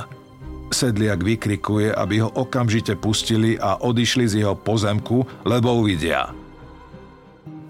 Sedliak 0.73 1.25
vykrikuje, 1.25 1.93
aby 1.93 2.25
ho 2.25 2.29
okamžite 2.33 2.97
pustili 3.01 3.61
a 3.61 3.81
odišli 3.81 4.25
z 4.29 4.35
jeho 4.45 4.57
pozemku, 4.57 5.25
lebo 5.45 5.81
uvidia– 5.81 6.29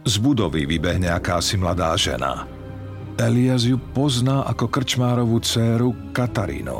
z 0.02 0.18
budovy 0.18 0.66
vybehne 0.66 1.14
akási 1.14 1.54
mladá 1.54 1.94
žena. 1.94 2.42
Elias 3.22 3.62
ju 3.62 3.78
pozná 3.78 4.42
ako 4.50 4.66
krčmárovú 4.66 5.38
dceru 5.38 6.10
Katarínu. 6.10 6.78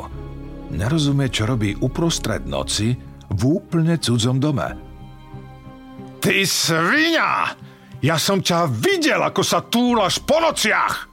Nerozumie, 0.75 1.31
čo 1.31 1.47
robí 1.47 1.71
uprostred 1.79 2.43
noci 2.43 2.99
v 3.31 3.41
úplne 3.47 3.95
cudzom 3.95 4.43
dome. 4.43 4.82
Ty 6.23 6.47
svinia! 6.47 7.51
Ja 7.99 8.15
som 8.15 8.39
ťa 8.39 8.71
videl, 8.71 9.19
ako 9.19 9.43
sa 9.43 9.59
túlaš 9.59 10.23
po 10.23 10.39
nociach! 10.39 11.11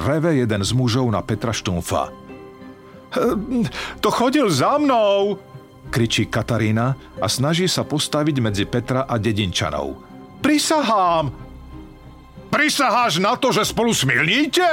Reve 0.00 0.40
jeden 0.40 0.64
z 0.64 0.72
mužov 0.72 1.12
na 1.12 1.20
Petra 1.20 1.52
Štumfa. 1.52 2.08
Hm, 3.12 3.68
to 4.00 4.08
chodil 4.08 4.48
za 4.48 4.80
mnou! 4.80 5.36
kričí 5.90 6.30
Katarína 6.30 6.94
a 7.18 7.26
snaží 7.26 7.66
sa 7.66 7.82
postaviť 7.82 8.36
medzi 8.38 8.64
Petra 8.64 9.04
a 9.04 9.18
dedinčanov– 9.20 9.94
Prisahám! 10.40 11.28
Prisaháš 12.48 13.20
na 13.22 13.36
to, 13.36 13.52
že 13.52 13.68
spolu 13.68 13.92
smilníte? 13.94 14.64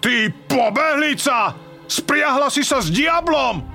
Ty 0.00 0.14
pobehlica! 0.48 1.52
Spriahla 1.90 2.48
si 2.48 2.62
sa 2.62 2.78
s 2.78 2.88
diablom! 2.88 3.66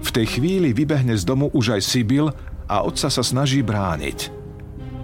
V 0.00 0.10
tej 0.14 0.38
chvíli 0.38 0.70
vybehne 0.70 1.18
z 1.18 1.26
domu 1.26 1.50
už 1.50 1.76
aj 1.76 1.82
Sibyl 1.82 2.30
a 2.66 2.82
otca 2.86 3.08
sa 3.08 3.22
snaží 3.22 3.62
brániť. 3.62 4.34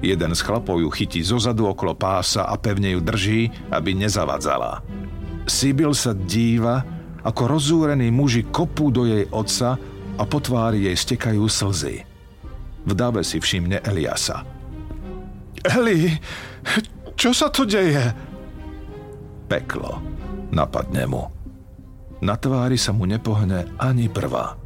Jeden 0.03 0.35
z 0.35 0.40
chlapov 0.42 0.83
ju 0.83 0.90
chytí 0.90 1.22
zozadu 1.22 1.70
okolo 1.70 1.94
pása 1.94 2.46
a 2.46 2.59
pevne 2.59 2.98
ju 2.98 3.01
drží, 3.01 3.70
aby 3.70 3.94
nezavadzala. 3.94 4.83
Sibyl 5.46 5.94
sa 5.94 6.11
díva, 6.14 6.83
ako 7.22 7.46
rozúrení 7.46 8.11
muži 8.11 8.42
kopú 8.51 8.90
do 8.90 9.07
jej 9.07 9.31
otca 9.31 9.79
a 10.18 10.22
po 10.27 10.42
tvári 10.42 10.90
jej 10.90 10.96
stekajú 10.98 11.46
slzy. 11.46 12.03
V 12.83 12.92
dave 12.98 13.22
si 13.22 13.38
všimne 13.38 13.79
Eliasa– 13.87 14.42
Eli, 15.62 16.11
čo 17.14 17.31
sa 17.31 17.46
tu 17.46 17.62
deje? 17.62 18.03
Peklo. 19.46 20.03
Napadne 20.51 21.07
mu. 21.07 21.22
Na 22.22 22.35
tvári 22.35 22.75
sa 22.75 22.90
mu 22.90 23.07
nepohne 23.07 23.70
ani 23.79 24.11
prva. 24.11 24.59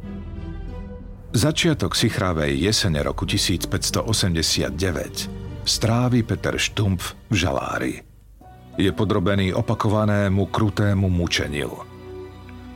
Začiatok 1.37 1.93
sichrávej 1.93 2.65
jesene 2.65 2.97
roku 3.05 3.29
1589 3.29 5.69
strávi 5.69 6.25
Peter 6.25 6.57
Štumpf 6.57 7.13
v 7.29 7.35
žalári. 7.37 8.01
Je 8.73 8.89
podrobený 8.89 9.53
opakovanému 9.53 10.49
krutému 10.49 11.05
mučeniu. 11.05 11.85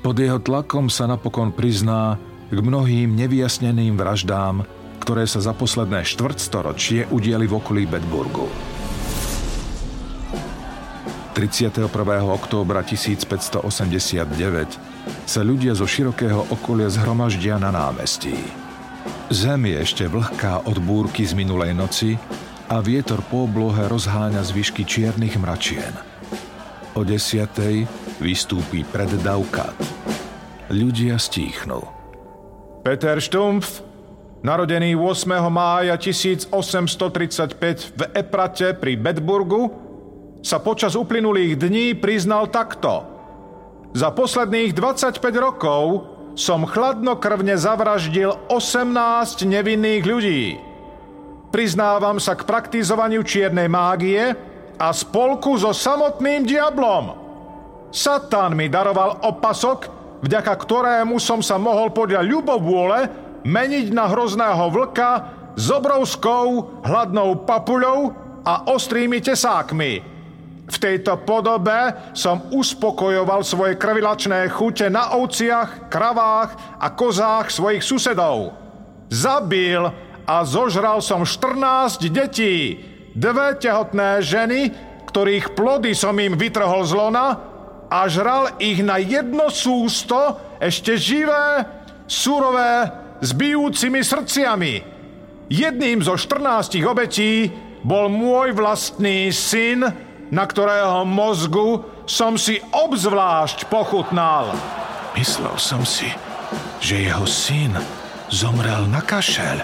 Pod 0.05 0.13
jeho 0.13 0.37
tlakom 0.37 0.93
sa 0.93 1.09
napokon 1.09 1.49
prizná 1.49 2.21
k 2.53 2.57
mnohým 2.61 3.17
nevyjasneným 3.17 3.97
vraždám, 3.97 4.61
ktoré 5.01 5.25
sa 5.25 5.41
za 5.41 5.57
posledné 5.57 6.05
štvrtstoročie 6.05 7.09
udiali 7.09 7.49
v 7.49 7.57
okolí 7.57 7.89
Bedburgu. 7.89 8.45
31. 11.31 11.87
októbra 12.27 12.83
1589 12.83 13.63
sa 15.23 15.41
ľudia 15.41 15.71
zo 15.71 15.87
širokého 15.87 16.51
okolia 16.51 16.91
zhromaždia 16.91 17.55
na 17.55 17.71
námestí. 17.71 18.35
Zem 19.31 19.71
je 19.71 19.79
ešte 19.79 20.03
vlhká 20.11 20.67
od 20.67 20.75
búrky 20.83 21.23
z 21.23 21.31
minulej 21.31 21.71
noci 21.71 22.19
a 22.67 22.83
vietor 22.83 23.23
po 23.31 23.47
oblohe 23.47 23.87
rozháňa 23.87 24.43
zvyšky 24.43 24.83
čiernych 24.83 25.39
mračien. 25.39 25.95
O 26.99 27.07
desiatej 27.07 27.87
vystúpi 28.19 28.83
pred 28.83 29.07
Daukat. 29.23 29.79
Ľudia 30.67 31.15
stíchnú. 31.15 31.79
Peter 32.83 33.23
Štumpf, 33.23 33.79
narodený 34.43 34.99
8. 34.99 35.31
mája 35.47 35.95
1835 35.95 37.95
v 37.95 38.01
Eprate 38.19 38.75
pri 38.75 38.99
Bedburgu, 38.99 39.80
sa 40.41 40.57
počas 40.57 40.97
uplynulých 40.97 41.57
dní 41.57 41.93
priznal 41.93 42.49
takto. 42.49 43.05
Za 43.93 44.09
posledných 44.09 44.73
25 44.73 45.21
rokov 45.37 45.83
som 46.33 46.65
chladnokrvne 46.65 47.53
zavraždil 47.59 48.49
18 48.49 49.45
nevinných 49.45 50.03
ľudí. 50.03 50.43
Priznávam 51.53 52.17
sa 52.17 52.33
k 52.33 52.47
praktizovaniu 52.47 53.21
čiernej 53.21 53.67
mágie 53.67 54.23
a 54.79 54.87
spolku 54.95 55.59
so 55.59 55.75
samotným 55.75 56.47
diablom. 56.47 57.19
Satan 57.91 58.55
mi 58.55 58.71
daroval 58.71 59.27
opasok, 59.27 59.91
vďaka 60.23 60.53
ktorému 60.55 61.19
som 61.19 61.43
sa 61.43 61.59
mohol 61.59 61.91
podľa 61.91 62.23
ľubovôle 62.23 62.99
meniť 63.43 63.91
na 63.91 64.07
hrozného 64.07 64.71
vlka 64.71 65.11
s 65.59 65.67
obrovskou 65.67 66.79
hladnou 66.87 67.43
papuľou 67.43 68.15
a 68.47 68.71
ostrými 68.71 69.19
tesákmi– 69.19 69.93
v 70.71 70.77
tejto 70.79 71.19
podobe 71.27 71.91
som 72.15 72.47
uspokojoval 72.47 73.43
svoje 73.43 73.75
krvilačné 73.75 74.47
chute 74.47 74.87
na 74.87 75.19
ovciach, 75.19 75.91
kravách 75.91 76.79
a 76.79 76.87
kozách 76.95 77.51
svojich 77.51 77.83
susedov. 77.83 78.55
Zabil 79.11 79.83
a 80.23 80.35
zožral 80.47 81.03
som 81.03 81.27
14 81.27 82.07
detí, 82.07 82.79
dve 83.11 83.59
tehotné 83.59 84.23
ženy, 84.23 84.71
ktorých 85.11 85.51
plody 85.59 85.91
som 85.91 86.15
im 86.15 86.39
vytrhol 86.39 86.87
z 86.87 86.95
lona 86.95 87.35
a 87.91 88.07
žral 88.07 88.55
ich 88.63 88.79
na 88.79 88.95
jedno 89.03 89.51
sústo, 89.51 90.39
ešte 90.63 90.95
živé, 90.95 91.67
surové, 92.07 92.87
s 93.19 93.35
bijúcimi 93.35 94.01
srdciami. 94.01 94.73
Jedným 95.51 95.99
zo 95.99 96.15
14 96.15 96.79
obetí 96.87 97.51
bol 97.83 98.07
môj 98.07 98.55
vlastný 98.55 99.29
syn, 99.35 99.85
na 100.31 100.47
ktorého 100.47 101.03
mozgu 101.03 101.83
som 102.07 102.39
si 102.39 102.63
obzvlášť 102.71 103.67
pochutnal. 103.67 104.55
Myslel 105.13 105.51
som 105.59 105.83
si, 105.83 106.07
že 106.79 107.03
jeho 107.03 107.27
syn 107.27 107.75
zomrel 108.31 108.87
na 108.87 109.03
kašel. 109.03 109.59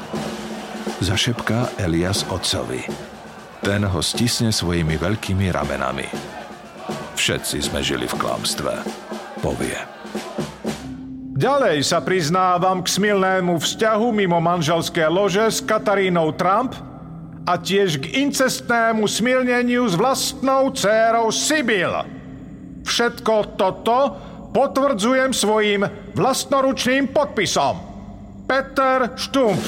Zašepká 1.00 1.80
Elias 1.80 2.28
otcovi. 2.28 2.84
Ten 3.64 3.88
ho 3.88 4.04
stisne 4.04 4.52
svojimi 4.52 5.00
veľkými 5.00 5.48
ramenami. 5.50 6.06
Všetci 7.16 7.58
sme 7.64 7.82
žili 7.82 8.06
v 8.06 8.20
klamstve, 8.20 8.84
povie. 9.40 9.80
Ďalej 11.38 11.86
sa 11.86 12.02
priznávam 12.02 12.82
k 12.82 12.92
smilnému 12.98 13.62
vzťahu 13.62 14.08
mimo 14.10 14.42
manželské 14.42 15.06
lože 15.06 15.48
s 15.48 15.64
Katarínou 15.64 16.36
Trump– 16.36 16.76
a 17.48 17.56
tiež 17.56 18.04
k 18.04 18.28
incestnému 18.28 19.08
smilneniu 19.08 19.88
s 19.88 19.96
vlastnou 19.96 20.68
dcérou 20.76 21.32
Sibyl. 21.32 22.04
Všetko 22.84 23.56
toto 23.56 24.00
potvrdzujem 24.52 25.32
svojim 25.32 25.88
vlastnoručným 26.12 27.08
podpisom. 27.16 27.80
Peter 28.44 29.16
Štumpf. 29.16 29.68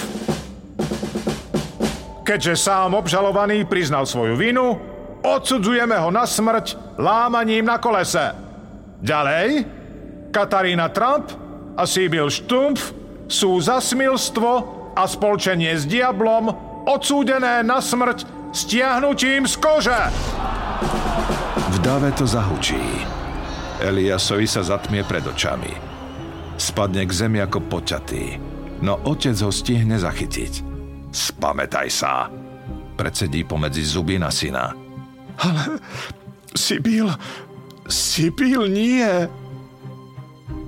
Keďže 2.28 2.60
sám 2.60 3.00
obžalovaný 3.00 3.64
priznal 3.64 4.04
svoju 4.04 4.36
vinu, 4.36 4.76
odsudzujeme 5.24 5.96
ho 5.96 6.12
na 6.12 6.28
smrť 6.28 7.00
lámaním 7.00 7.64
na 7.64 7.80
kolese. 7.80 8.36
Ďalej, 9.00 9.64
Katarína 10.36 10.92
Trump 10.92 11.32
a 11.80 11.88
Sibyl 11.88 12.28
Štumpf 12.28 12.92
sú 13.32 13.56
za 13.64 13.80
smilstvo 13.80 14.52
a 14.94 15.04
spolčenie 15.08 15.74
s 15.80 15.88
diablom 15.88 16.69
odsúdené 16.88 17.66
na 17.66 17.84
smrť 17.84 18.52
stiahnutím 18.54 19.48
z 19.48 19.56
kože. 19.60 20.02
V 21.70 21.78
dave 21.82 22.12
to 22.16 22.26
zahučí. 22.26 22.82
Eliasovi 23.80 24.44
sa 24.44 24.60
zatmie 24.60 25.08
pred 25.08 25.24
očami. 25.24 25.72
Spadne 26.60 27.08
k 27.08 27.12
zemi 27.16 27.40
ako 27.40 27.64
poťatý, 27.72 28.36
no 28.84 29.00
otec 29.08 29.36
ho 29.40 29.52
stihne 29.52 29.96
zachytiť. 29.96 30.68
Spametaj 31.10 31.88
sa, 31.88 32.28
predsedí 33.00 33.48
pomedzi 33.48 33.82
zuby 33.88 34.20
na 34.20 34.28
syna. 34.28 34.76
Ale 35.40 35.80
Sibyl, 36.52 37.08
Sibyl 37.88 38.68
nie. 38.68 39.08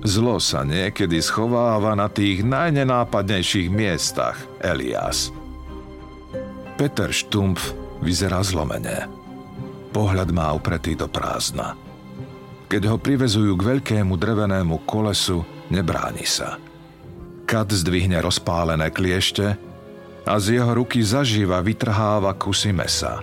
Zlo 0.02 0.40
sa 0.40 0.64
niekedy 0.64 1.20
schováva 1.20 1.92
na 1.92 2.08
tých 2.08 2.42
najnenápadnejších 2.42 3.68
miestach, 3.70 4.40
Elias. 4.64 5.30
Peter 6.82 7.14
Štumpf 7.14 7.78
vyzerá 8.02 8.42
zlomene. 8.42 9.06
Pohľad 9.94 10.34
má 10.34 10.50
upretý 10.50 10.98
do 10.98 11.06
prázdna. 11.06 11.78
Keď 12.66 12.82
ho 12.90 12.98
privezujú 12.98 13.54
k 13.54 13.78
veľkému 13.78 14.18
drevenému 14.18 14.82
kolesu, 14.82 15.46
nebráni 15.70 16.26
sa. 16.26 16.58
Kat 17.46 17.70
zdvihne 17.70 18.18
rozpálené 18.18 18.90
kliešte 18.90 19.54
a 20.26 20.34
z 20.42 20.58
jeho 20.58 20.74
ruky 20.74 21.06
zaživa 21.06 21.62
vytrháva 21.62 22.34
kusy 22.34 22.74
mesa. 22.74 23.22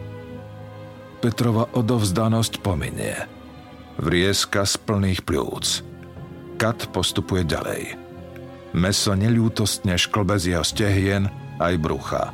Petrova 1.20 1.68
odovzdanosť 1.76 2.64
pominie. 2.64 3.28
Vrieska 4.00 4.64
z 4.64 4.80
plných 4.88 5.28
pľúc. 5.28 5.84
Kat 6.56 6.80
postupuje 6.96 7.44
ďalej. 7.44 8.00
Meso 8.72 9.12
neľútostne 9.20 10.00
šklbe 10.00 10.40
z 10.40 10.56
jeho 10.56 10.64
stehien 10.64 11.28
aj 11.60 11.76
brucha. 11.76 12.32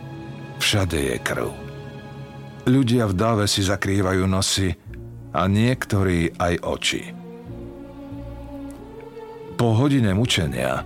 Všade 0.59 0.97
je 0.97 1.17
krv. 1.21 1.49
Ľudia 2.65 3.05
v 3.05 3.13
dáve 3.13 3.45
si 3.45 3.61
zakrývajú 3.61 4.25
nosy 4.25 4.73
a 5.35 5.45
niektorí 5.45 6.33
aj 6.39 6.53
oči. 6.65 7.03
Po 9.55 9.71
hodine 9.75 10.11
mučenia 10.17 10.83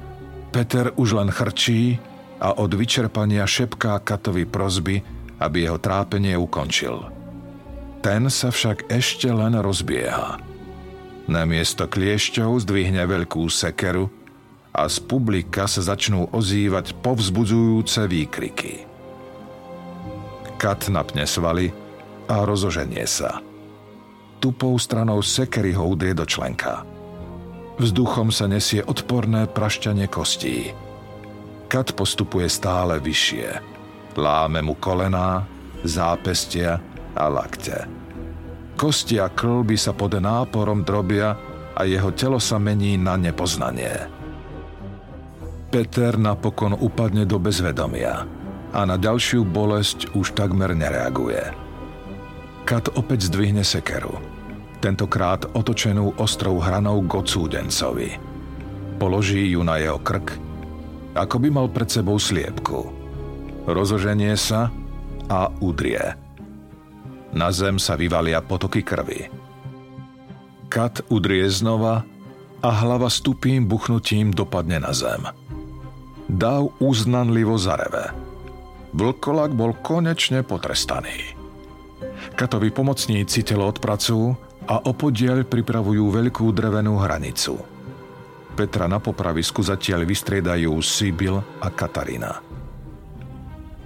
Peter 0.50 0.90
už 0.98 1.22
len 1.22 1.30
chrčí 1.30 2.02
a 2.42 2.58
od 2.58 2.74
vyčerpania 2.74 3.46
šepká 3.46 4.02
Katovi 4.02 4.50
prozby, 4.50 5.02
aby 5.38 5.70
jeho 5.70 5.78
trápenie 5.78 6.34
ukončil. 6.36 7.06
Ten 8.02 8.32
sa 8.32 8.50
však 8.50 8.90
ešte 8.90 9.30
len 9.30 9.60
rozbieha. 9.60 10.42
Na 11.30 11.46
miesto 11.46 11.86
kliešťov 11.86 12.66
zdvihne 12.66 13.06
veľkú 13.06 13.46
sekeru 13.52 14.10
a 14.74 14.90
z 14.90 14.98
publika 15.06 15.70
sa 15.70 15.86
začnú 15.86 16.34
ozývať 16.34 16.98
povzbudzujúce 17.06 18.10
výkriky. 18.10 18.89
Kat 20.60 20.92
napne 20.92 21.24
svaly 21.24 21.72
a 22.28 22.44
rozoženie 22.44 23.08
sa. 23.08 23.40
Tupou 24.44 24.76
stranou 24.76 25.24
sekery 25.24 25.72
ho 25.72 25.88
udrie 25.88 26.12
do 26.12 26.28
členka. 26.28 26.84
Vzduchom 27.80 28.28
sa 28.28 28.44
nesie 28.44 28.84
odporné 28.84 29.48
prašťanie 29.48 30.12
kostí. 30.12 30.76
Kat 31.72 31.96
postupuje 31.96 32.52
stále 32.52 33.00
vyššie. 33.00 33.48
Láme 34.20 34.60
mu 34.60 34.76
kolená, 34.76 35.48
zápestia 35.88 36.84
a 37.16 37.32
lakte. 37.32 37.88
Kosti 38.76 39.16
a 39.16 39.32
klby 39.32 39.80
sa 39.80 39.96
pod 39.96 40.12
náporom 40.20 40.84
drobia 40.84 41.40
a 41.72 41.88
jeho 41.88 42.12
telo 42.12 42.36
sa 42.36 42.60
mení 42.60 43.00
na 43.00 43.16
nepoznanie. 43.16 44.12
Peter 45.72 46.20
napokon 46.20 46.76
upadne 46.76 47.24
do 47.24 47.40
bezvedomia– 47.40 48.28
a 48.74 48.86
na 48.86 48.96
ďalšiu 48.98 49.46
bolesť 49.46 50.14
už 50.14 50.38
takmer 50.38 50.78
nereaguje. 50.78 51.42
Kat 52.70 52.86
opäť 52.94 53.34
zdvihne 53.34 53.66
sekeru. 53.66 54.22
tentokrát 54.80 55.44
otočenú 55.52 56.16
ostrou 56.16 56.56
hranou 56.64 57.04
k 57.04 57.12
odsúdencovi. 57.20 58.16
Položí 58.96 59.52
ju 59.52 59.60
na 59.60 59.76
jeho 59.76 60.00
krk, 60.00 60.40
ako 61.20 61.36
by 61.36 61.50
mal 61.52 61.68
pred 61.68 61.92
sebou 61.92 62.16
sliepku. 62.16 62.88
Rozoženie 63.68 64.40
sa 64.40 64.72
a 65.28 65.52
udrie. 65.60 66.16
Na 67.36 67.52
zem 67.52 67.76
sa 67.76 68.00
vyvalia 68.00 68.40
potoky 68.40 68.82
krvi. 68.82 69.28
Kat 70.72 71.04
udrie 71.12 71.46
znova 71.52 72.08
a 72.64 72.70
hlava 72.70 73.12
s 73.12 73.20
tupým 73.20 73.68
buchnutím 73.68 74.32
dopadne 74.32 74.80
na 74.80 74.96
zem. 74.96 75.28
Dáv 76.30 76.72
uznanlivo 76.80 77.58
zareve. 77.60 78.29
Vlkolak 78.94 79.54
bol 79.54 79.78
konečne 79.80 80.42
potrestaný. 80.42 81.38
Katovi 82.34 82.74
pomocníci 82.74 83.46
telo 83.46 83.70
odpracujú 83.70 84.28
a 84.70 84.76
opodiel 84.86 85.46
pripravujú 85.46 86.06
veľkú 86.10 86.46
drevenú 86.54 86.98
hranicu. 86.98 87.58
Petra 88.58 88.90
na 88.92 89.00
popravisku 89.00 89.64
zatiaľ 89.64 90.04
vystriedajú 90.04 90.74
Sibyl 90.84 91.40
a 91.64 91.68
Katarína. 91.72 92.44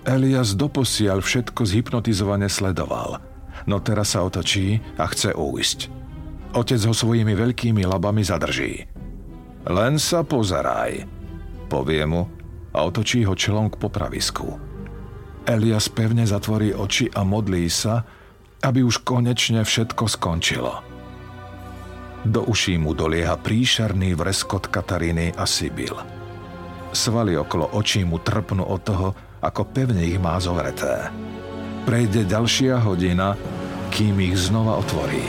Elias 0.04 0.56
doposiaľ 0.60 1.24
všetko 1.24 1.64
zhypnotizovane 1.64 2.52
sledoval, 2.52 3.24
no 3.70 3.78
teraz 3.80 4.18
sa 4.18 4.26
otočí 4.26 4.84
a 5.00 5.08
chce 5.08 5.32
ujsť. 5.32 5.80
Otec 6.54 6.82
ho 6.84 6.94
svojimi 6.94 7.34
veľkými 7.34 7.88
labami 7.88 8.22
zadrží. 8.22 8.84
Len 9.64 9.96
sa 9.96 10.28
pozeraj, 10.28 11.08
povie 11.72 12.04
mu 12.04 12.28
a 12.76 12.84
otočí 12.84 13.24
ho 13.24 13.32
čelom 13.34 13.72
k 13.72 13.80
popravisku. 13.80 14.73
Elias 15.44 15.92
pevne 15.92 16.24
zatvorí 16.24 16.72
oči 16.72 17.12
a 17.12 17.28
modlí 17.28 17.68
sa, 17.68 18.08
aby 18.64 18.80
už 18.80 19.04
konečne 19.04 19.68
všetko 19.68 20.08
skončilo. 20.08 20.80
Do 22.24 22.48
uší 22.48 22.80
mu 22.80 22.96
dolieha 22.96 23.36
príšerný 23.36 24.16
vreskot 24.16 24.72
Kataríny 24.72 25.36
a 25.36 25.44
Sibyl. 25.44 26.00
Svaly 26.96 27.36
okolo 27.36 27.76
očí 27.76 28.08
mu 28.08 28.24
trpnú 28.24 28.64
od 28.64 28.82
toho, 28.88 29.08
ako 29.44 29.68
pevne 29.68 30.08
ich 30.08 30.16
má 30.16 30.40
zovreté. 30.40 31.12
Prejde 31.84 32.24
ďalšia 32.24 32.80
hodina, 32.80 33.36
kým 33.92 34.16
ich 34.24 34.40
znova 34.40 34.80
otvorí. 34.80 35.28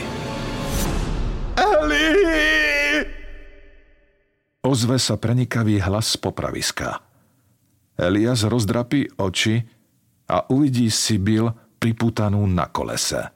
Eli! 1.59 2.07
Ozve 4.63 4.95
sa 4.95 5.19
prenikavý 5.19 5.83
hlas 5.83 6.15
z 6.15 6.23
popraviska. 6.23 7.03
Elias 7.99 8.47
rozdrapí 8.47 9.11
oči 9.19 9.74
a 10.25 10.45
uvidí 10.49 10.89
Sibyl 10.89 11.53
pripútanú 11.77 12.45
na 12.49 12.65
kolese. 12.69 13.29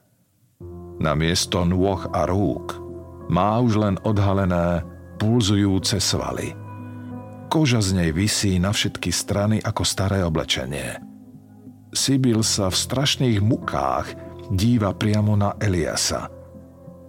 Na 1.00 1.16
miesto 1.16 1.64
nôh 1.64 2.02
a 2.10 2.28
rúk 2.28 2.76
má 3.30 3.56
už 3.62 3.78
len 3.78 3.96
odhalené, 4.02 4.82
pulzujúce 5.16 6.02
svaly. 6.02 6.52
Koža 7.46 7.82
z 7.82 7.94
nej 7.94 8.10
visí 8.10 8.58
na 8.58 8.74
všetky 8.74 9.10
strany 9.14 9.62
ako 9.62 9.82
staré 9.86 10.22
oblečenie. 10.26 10.98
Sibyl 11.90 12.42
sa 12.46 12.70
v 12.70 12.76
strašných 12.78 13.38
mukách 13.42 14.14
díva 14.50 14.94
priamo 14.94 15.34
na 15.34 15.54
Eliasa. 15.58 16.30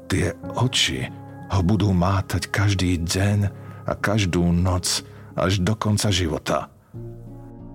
Tie 0.09 0.33
oči 0.57 1.05
ho 1.51 1.61
budú 1.61 1.93
mátať 1.93 2.49
každý 2.49 3.01
deň 3.01 3.39
a 3.85 3.93
každú 3.97 4.45
noc 4.49 5.05
až 5.37 5.61
do 5.61 5.73
konca 5.77 6.09
života. 6.13 6.69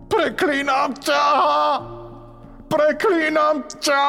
Preklínam 0.07 0.95
ťa! 1.03 1.23
Preklínam 2.67 3.67
ťa! 3.79 4.05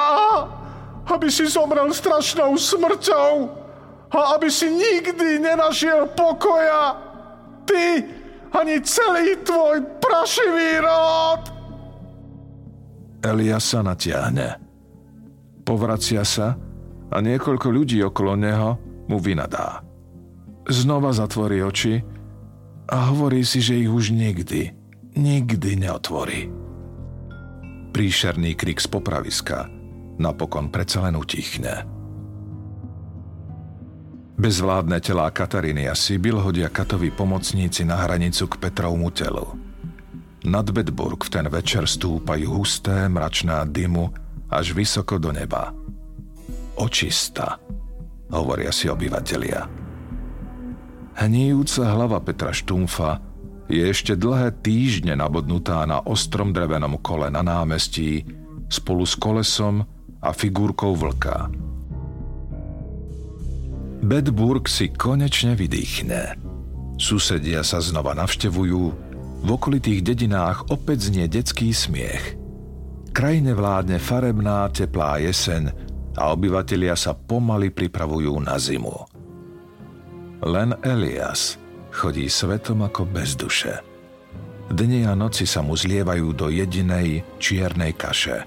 Aby 1.08 1.32
si 1.32 1.48
zomrel 1.48 1.88
strašnou 1.96 2.60
smrťou 2.60 3.34
a 4.12 4.20
aby 4.36 4.52
si 4.52 4.68
nikdy 4.68 5.40
nenašiel 5.40 6.12
pokoja. 6.12 7.00
Ty 7.64 8.04
ani 8.52 8.80
celý 8.84 9.40
tvoj 9.44 9.84
prašivý 10.04 10.84
rod! 10.84 11.42
Elias 13.24 13.72
sa 13.72 13.84
natiahne. 13.84 14.60
Povracia 15.68 16.24
sa 16.24 16.56
a 17.12 17.18
niekoľko 17.20 17.68
ľudí 17.72 18.00
okolo 18.04 18.40
neho 18.40 18.80
mu 19.08 19.20
vynadá. 19.20 19.84
Znova 20.68 21.16
zatvorí 21.16 21.64
oči 21.64 22.04
a 22.88 23.12
hovorí 23.12 23.44
si, 23.44 23.64
že 23.64 23.80
ich 23.80 23.92
už 23.92 24.12
nikdy, 24.12 24.76
nikdy 25.16 25.70
neotvorí. 25.80 26.67
Príšerný 27.98 28.54
krik 28.54 28.78
z 28.78 28.94
popraviska 28.94 29.74
napokon 30.22 30.70
predsa 30.70 31.10
len 31.10 31.18
utichne. 31.18 31.82
Bezvládne 34.38 35.02
telá 35.02 35.34
Kataríny 35.34 35.90
a 35.90 35.98
Sibyl 35.98 36.38
hodia 36.38 36.70
Katovi 36.70 37.10
pomocníci 37.10 37.82
na 37.90 37.98
hranicu 37.98 38.54
k 38.54 38.62
Petrovmu 38.62 39.10
telu. 39.10 39.50
Nad 40.46 40.70
Bedburg 40.70 41.26
v 41.26 41.42
ten 41.42 41.50
večer 41.50 41.90
stúpajú 41.90 42.62
husté, 42.62 43.10
mračná 43.10 43.66
dymu 43.66 44.14
až 44.46 44.78
vysoko 44.78 45.18
do 45.18 45.34
neba. 45.34 45.74
Očista, 46.78 47.58
hovoria 48.30 48.70
si 48.70 48.94
obyvatelia. 48.94 49.66
Hníjúca 51.18 51.98
hlava 51.98 52.22
Petra 52.22 52.54
Štumfa 52.54 53.26
je 53.68 53.84
ešte 53.84 54.16
dlhé 54.16 54.64
týždne 54.64 55.20
nabodnutá 55.20 55.84
na 55.84 56.00
ostrom 56.08 56.56
drevenom 56.56 56.96
kole 57.04 57.28
na 57.28 57.44
námestí 57.44 58.24
spolu 58.72 59.04
s 59.04 59.16
kolesom 59.20 59.84
a 60.24 60.30
figurkou 60.32 60.96
vlka. 60.96 61.52
Bedburg 64.08 64.72
si 64.72 64.88
konečne 64.88 65.60
vydýchne. 65.60 66.40
Susedia 66.98 67.62
sa 67.62 67.84
znova 67.84 68.16
navštevujú, 68.16 68.84
v 69.38 69.48
okolitých 69.54 70.02
dedinách 70.02 70.74
opäť 70.74 71.14
znie 71.14 71.30
detský 71.30 71.70
smiech. 71.70 72.40
Krajine 73.14 73.54
vládne 73.54 74.02
farebná, 74.02 74.66
teplá 74.74 75.22
jeseň 75.22 75.70
a 76.18 76.34
obyvatelia 76.34 76.98
sa 76.98 77.14
pomaly 77.14 77.70
pripravujú 77.70 78.34
na 78.42 78.58
zimu. 78.58 78.96
Len 80.42 80.74
Elias– 80.82 81.58
chodí 81.98 82.30
svetom 82.30 82.86
ako 82.86 83.10
bez 83.10 83.34
duše. 83.34 83.82
Dni 84.70 85.10
a 85.10 85.18
noci 85.18 85.50
sa 85.50 85.66
mu 85.66 85.74
zlievajú 85.74 86.30
do 86.38 86.54
jedinej 86.54 87.26
čiernej 87.42 87.98
kaše. 87.98 88.46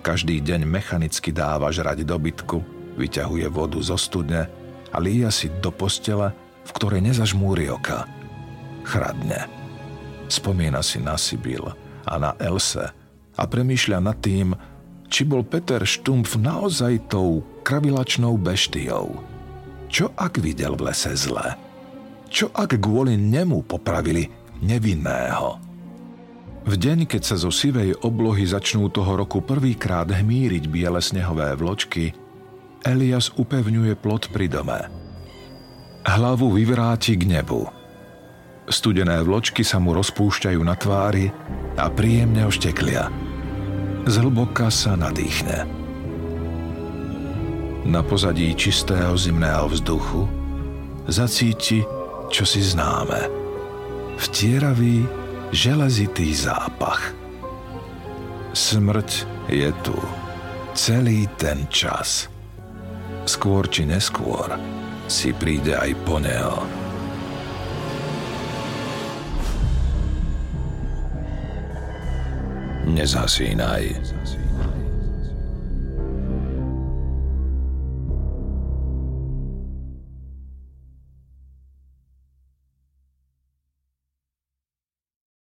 Každý 0.00 0.40
deň 0.40 0.64
mechanicky 0.64 1.28
dáva 1.28 1.68
žrať 1.68 2.08
dobytku, 2.08 2.64
vyťahuje 2.96 3.46
vodu 3.52 3.76
zo 3.84 4.00
studne 4.00 4.48
a 4.88 4.96
líja 4.96 5.28
si 5.28 5.52
do 5.60 5.68
postele, 5.68 6.32
v 6.64 6.70
ktorej 6.72 7.04
nezažmúri 7.04 7.68
oka. 7.68 8.08
Chradne. 8.88 9.44
Spomína 10.32 10.80
si 10.80 10.96
na 11.04 11.20
Sibyl 11.20 11.68
a 12.08 12.14
na 12.16 12.32
Else 12.40 12.88
a 13.36 13.42
premýšľa 13.44 13.98
nad 14.00 14.16
tým, 14.24 14.56
či 15.12 15.28
bol 15.28 15.44
Peter 15.44 15.84
Štumpf 15.84 16.40
naozaj 16.40 17.12
tou 17.12 17.44
kravilačnou 17.66 18.40
beštiou. 18.40 19.20
Čo 19.92 20.12
ak 20.16 20.40
videl 20.40 20.76
v 20.76 20.88
lese 20.88 21.12
zle? 21.16 21.67
Čo 22.28 22.52
ak 22.52 22.76
kvôli 22.76 23.16
nemu 23.16 23.64
popravili 23.64 24.28
nevinného? 24.60 25.48
V 26.68 26.74
deň, 26.76 27.08
keď 27.08 27.22
sa 27.24 27.36
zo 27.40 27.48
sivej 27.48 27.96
oblohy 28.04 28.44
začnú 28.44 28.92
toho 28.92 29.16
roku 29.16 29.40
prvýkrát 29.40 30.04
hmíriť 30.04 30.68
biele 30.68 31.00
snehové 31.00 31.56
vločky, 31.56 32.12
Elias 32.84 33.32
upevňuje 33.32 33.96
plot 33.96 34.28
pri 34.28 34.46
dome. 34.52 34.78
Hlavu 36.04 36.52
vyvráti 36.52 37.16
k 37.16 37.24
nebu. 37.24 37.64
Studené 38.68 39.24
vločky 39.24 39.64
sa 39.64 39.80
mu 39.80 39.96
rozpúšťajú 39.96 40.60
na 40.60 40.76
tvári 40.76 41.32
a 41.80 41.88
príjemne 41.88 42.44
ošteklia. 42.44 43.08
Zhlboka 44.04 44.68
sa 44.68 44.92
nadýchne. 45.00 45.64
Na 47.88 48.04
pozadí 48.04 48.52
čistého 48.52 49.16
zimného 49.16 49.72
vzduchu 49.72 50.28
zacíti 51.08 51.80
čo 52.28 52.44
si 52.44 52.60
známe. 52.60 53.28
Vtieravý, 54.18 55.04
železitý 55.52 56.34
zápach. 56.34 57.14
Smrť 58.52 59.10
je 59.48 59.70
tu. 59.86 59.96
Celý 60.78 61.26
ten 61.40 61.66
čas. 61.72 62.30
Skôr 63.26 63.66
či 63.66 63.84
neskôr 63.84 64.46
si 65.08 65.32
príde 65.34 65.74
aj 65.74 65.90
po 66.04 66.20
neho. 66.20 66.62
Nezasínaj. 72.88 73.84